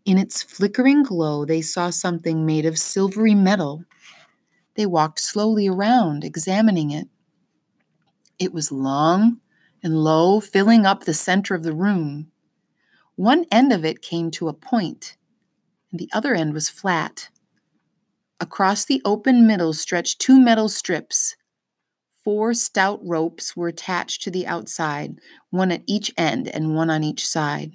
In 0.05 0.19
its 0.19 0.43
flickering 0.43 1.01
glow, 1.01 1.45
they 1.45 1.61
saw 1.63 1.89
something 1.89 2.45
made 2.45 2.67
of 2.67 2.77
silvery 2.77 3.33
metal. 3.33 3.83
They 4.75 4.85
walked 4.85 5.21
slowly 5.21 5.67
around, 5.67 6.23
examining 6.23 6.91
it. 6.91 7.07
It 8.37 8.53
was 8.53 8.71
long 8.71 9.41
and 9.81 10.03
low, 10.03 10.39
filling 10.39 10.85
up 10.85 11.05
the 11.05 11.15
center 11.15 11.55
of 11.55 11.63
the 11.63 11.73
room. 11.73 12.31
One 13.15 13.45
end 13.51 13.73
of 13.73 13.83
it 13.83 14.03
came 14.03 14.29
to 14.31 14.49
a 14.49 14.53
point, 14.53 15.17
and 15.89 15.99
the 15.99 16.11
other 16.13 16.35
end 16.35 16.53
was 16.53 16.69
flat. 16.69 17.31
Across 18.39 18.85
the 18.85 19.01
open 19.03 19.47
middle 19.47 19.73
stretched 19.73 20.21
two 20.21 20.39
metal 20.39 20.69
strips. 20.69 21.35
Four 22.29 22.53
stout 22.53 22.99
ropes 23.03 23.57
were 23.57 23.69
attached 23.69 24.21
to 24.21 24.29
the 24.29 24.45
outside, 24.45 25.17
one 25.49 25.71
at 25.71 25.81
each 25.87 26.13
end 26.15 26.47
and 26.47 26.75
one 26.75 26.91
on 26.91 27.03
each 27.03 27.27
side. 27.27 27.71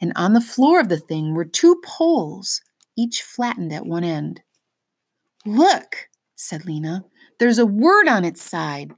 And 0.00 0.14
on 0.16 0.32
the 0.32 0.40
floor 0.40 0.80
of 0.80 0.88
the 0.88 0.98
thing 0.98 1.34
were 1.34 1.44
two 1.44 1.78
poles, 1.84 2.62
each 2.96 3.20
flattened 3.20 3.74
at 3.74 3.84
one 3.84 4.02
end. 4.02 4.40
Look, 5.44 6.08
said 6.36 6.64
Lina, 6.64 7.04
there's 7.38 7.58
a 7.58 7.66
word 7.66 8.08
on 8.08 8.24
its 8.24 8.42
side. 8.42 8.94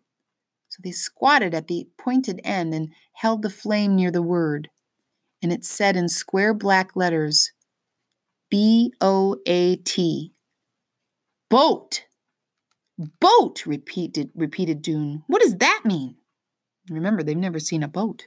So 0.69 0.81
they 0.85 0.93
squatted 0.93 1.55
at 1.55 1.67
the 1.67 1.88
pointed 1.99 2.41
end 2.45 2.73
and 2.73 2.91
held 3.14 3.43
the 3.43 3.51
flame 3.51 3.97
near 3.97 4.12
the 4.12 4.23
word. 4.23 4.71
And 5.43 5.53
it 5.53 5.64
said 5.64 5.97
in 5.97 6.09
square 6.09 6.55
black 6.55 6.95
letters 6.95 7.51
B 8.49 8.93
O 9.01 9.38
A 9.45 9.75
T. 9.75 10.35
Boat. 11.51 12.05
Boat, 12.99 13.65
repeated, 13.65 14.31
repeated 14.35 14.83
Doon. 14.83 15.23
What 15.29 15.41
does 15.41 15.57
that 15.57 15.83
mean? 15.85 16.17
Remember, 16.91 17.23
they've 17.23 17.37
never 17.37 17.61
seen 17.61 17.85
a 17.85 17.89
boat. 17.89 18.27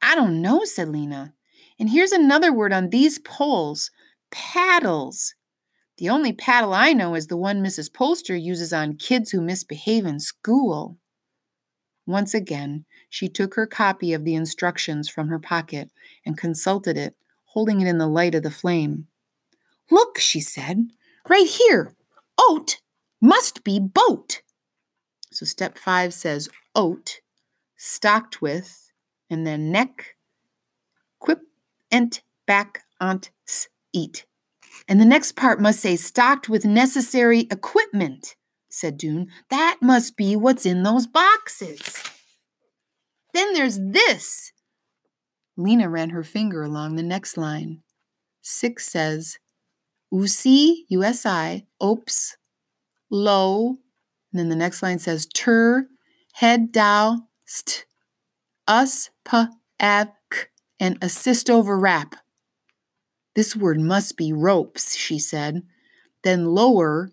I 0.00 0.14
don't 0.14 0.40
know, 0.40 0.62
said 0.64 0.88
Lina. 0.88 1.34
And 1.78 1.90
here's 1.90 2.12
another 2.12 2.52
word 2.52 2.72
on 2.72 2.90
these 2.90 3.18
poles 3.18 3.90
paddles. 4.30 5.34
The 5.98 6.08
only 6.08 6.32
paddle 6.32 6.74
I 6.74 6.92
know 6.92 7.14
is 7.14 7.26
the 7.26 7.36
one 7.36 7.62
Mrs. 7.62 7.90
Polster 7.90 8.40
uses 8.40 8.72
on 8.72 8.96
kids 8.96 9.30
who 9.30 9.40
misbehave 9.40 10.04
in 10.04 10.20
school. 10.20 10.98
Once 12.06 12.34
again, 12.34 12.84
she 13.08 13.28
took 13.28 13.54
her 13.54 13.66
copy 13.66 14.12
of 14.12 14.24
the 14.24 14.34
instructions 14.34 15.08
from 15.08 15.28
her 15.28 15.38
pocket 15.38 15.90
and 16.24 16.38
consulted 16.38 16.96
it, 16.96 17.16
holding 17.46 17.80
it 17.80 17.88
in 17.88 17.98
the 17.98 18.06
light 18.06 18.34
of 18.34 18.42
the 18.42 18.50
flame. 18.50 19.08
Look, 19.90 20.18
she 20.18 20.40
said, 20.40 20.86
right 21.28 21.48
here. 21.48 21.94
Oat 22.38 22.78
must 23.20 23.64
be 23.64 23.80
boat. 23.80 24.42
So 25.32 25.44
step 25.46 25.78
five 25.78 26.14
says 26.14 26.48
oat, 26.74 27.20
stocked 27.76 28.40
with, 28.40 28.90
and 29.28 29.46
then 29.46 29.70
neck, 29.70 30.16
quip, 31.18 31.40
ent, 31.90 32.22
back, 32.46 32.84
ont, 33.00 33.30
s, 33.48 33.68
eat. 33.92 34.26
And 34.88 35.00
the 35.00 35.04
next 35.04 35.32
part 35.32 35.60
must 35.60 35.80
say 35.80 35.96
stocked 35.96 36.48
with 36.48 36.64
necessary 36.64 37.40
equipment 37.50 38.36
said 38.76 38.98
Doon. 38.98 39.28
That 39.50 39.78
must 39.80 40.16
be 40.16 40.36
what's 40.36 40.66
in 40.66 40.82
those 40.82 41.06
boxes. 41.06 42.02
Then 43.32 43.52
there's 43.52 43.78
this. 43.78 44.52
Lina 45.56 45.88
ran 45.88 46.10
her 46.10 46.22
finger 46.22 46.62
along 46.62 46.96
the 46.96 47.02
next 47.02 47.36
line. 47.36 47.82
Six 48.42 48.86
says, 48.86 49.38
Usi, 50.12 50.84
USI, 50.88 51.66
Ops, 51.80 52.36
Low. 53.10 53.76
And 54.32 54.40
then 54.40 54.48
the 54.48 54.56
next 54.56 54.82
line 54.82 54.98
says, 54.98 55.26
Tur, 55.26 55.88
Head, 56.34 56.72
Dow, 56.72 57.22
St, 57.46 57.86
Us, 58.66 59.10
P, 59.28 59.44
Ab, 59.80 60.08
K, 60.30 60.38
and 60.78 60.98
assist 61.00 61.48
over 61.48 61.78
wrap. 61.78 62.16
This 63.34 63.56
word 63.56 63.80
must 63.80 64.16
be 64.16 64.32
ropes, 64.32 64.96
she 64.96 65.18
said. 65.18 65.62
Then 66.22 66.46
lower 66.46 67.12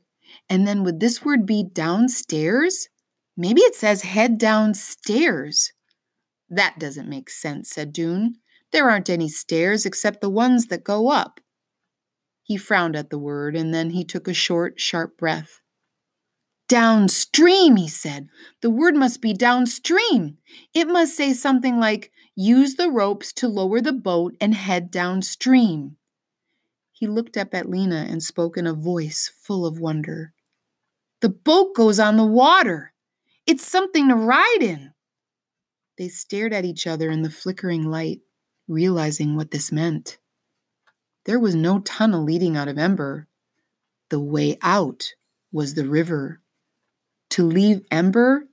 and 0.50 0.68
then 0.68 0.84
would 0.84 1.00
this 1.00 1.24
word 1.24 1.46
be 1.46 1.64
downstairs? 1.64 2.90
Maybe 3.36 3.62
it 3.62 3.76
says 3.76 4.04
head 4.04 4.38
downstairs. 4.38 5.72
That 6.50 6.80
doesn't 6.80 7.10
make 7.10 7.30
sense, 7.30 7.70
said 7.70 7.94
Doon. 7.94 8.36
There 8.72 8.90
aren't 8.90 9.10
any 9.10 9.30
stairs 9.30 9.86
except 9.86 10.22
the 10.22 10.30
ones 10.30 10.68
that 10.68 10.84
go 10.84 11.10
up. 11.10 11.40
He 12.44 12.58
frowned 12.58 12.96
at 12.96 13.10
the 13.10 13.20
word, 13.20 13.56
and 13.56 13.74
then 13.74 13.92
he 13.92 14.04
took 14.04 14.28
a 14.28 14.34
short, 14.34 14.80
sharp 14.80 15.18
breath. 15.18 15.62
Downstream, 16.74 17.76
he 17.76 17.88
said. 17.88 18.30
The 18.62 18.72
word 18.72 18.96
must 18.96 19.22
be 19.22 19.32
downstream. 19.32 20.40
It 20.74 20.88
must 20.88 21.16
say 21.16 21.34
something 21.34 21.80
like, 21.80 22.12
use 22.36 22.78
the 22.78 22.90
ropes 22.90 23.32
to 23.34 23.48
lower 23.48 23.80
the 23.80 23.94
boat 23.94 24.36
and 24.42 24.56
head 24.56 24.90
downstream. 24.90 25.98
He 26.92 27.06
looked 27.06 27.38
up 27.38 27.54
at 27.54 27.70
Lina 27.70 28.08
and 28.10 28.24
spoke 28.24 28.58
in 28.58 28.66
a 28.66 28.74
voice 28.74 29.32
full 29.44 29.68
of 29.68 29.80
wonder. 29.80 30.34
The 31.22 31.30
boat 31.30 31.76
goes 31.76 32.00
on 32.00 32.18
the 32.18 32.26
water. 32.26 32.94
It's 33.46 33.68
something 33.68 34.10
to 34.10 34.16
ride 34.16 34.62
in. 34.62 34.94
They 36.00 36.08
stared 36.08 36.54
at 36.54 36.66
each 36.66 36.88
other 36.88 37.12
in 37.12 37.22
the 37.22 37.30
flickering 37.30 37.84
light, 37.84 38.22
realizing 38.68 39.36
what 39.36 39.52
this 39.52 39.72
meant. 39.72 40.18
There 41.26 41.40
was 41.40 41.54
no 41.54 41.82
tunnel 41.82 42.24
leading 42.24 42.58
out 42.58 42.68
of 42.68 42.80
Ember. 42.80 43.28
The 44.10 44.20
way 44.20 44.58
out 44.64 45.14
was 45.52 45.76
the 45.76 45.88
river. 45.88 46.40
To 47.34 47.44
leave 47.44 47.82
Ember, 47.90 48.44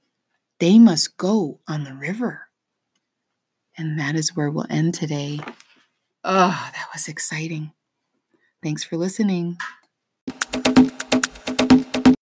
they 0.59 0.79
must 0.79 1.19
go 1.19 1.61
on 1.69 1.85
the 1.85 1.93
river. 1.93 2.49
And 3.77 4.01
that 4.01 4.15
is 4.15 4.35
where 4.35 4.51
we'll 4.51 4.65
end 4.71 4.95
today. 4.95 5.39
Oh, 6.25 6.71
that 6.73 6.89
was 6.95 7.07
exciting. 7.07 7.73
Thanks 8.63 8.83
for 8.83 8.97
listening. 8.97 9.59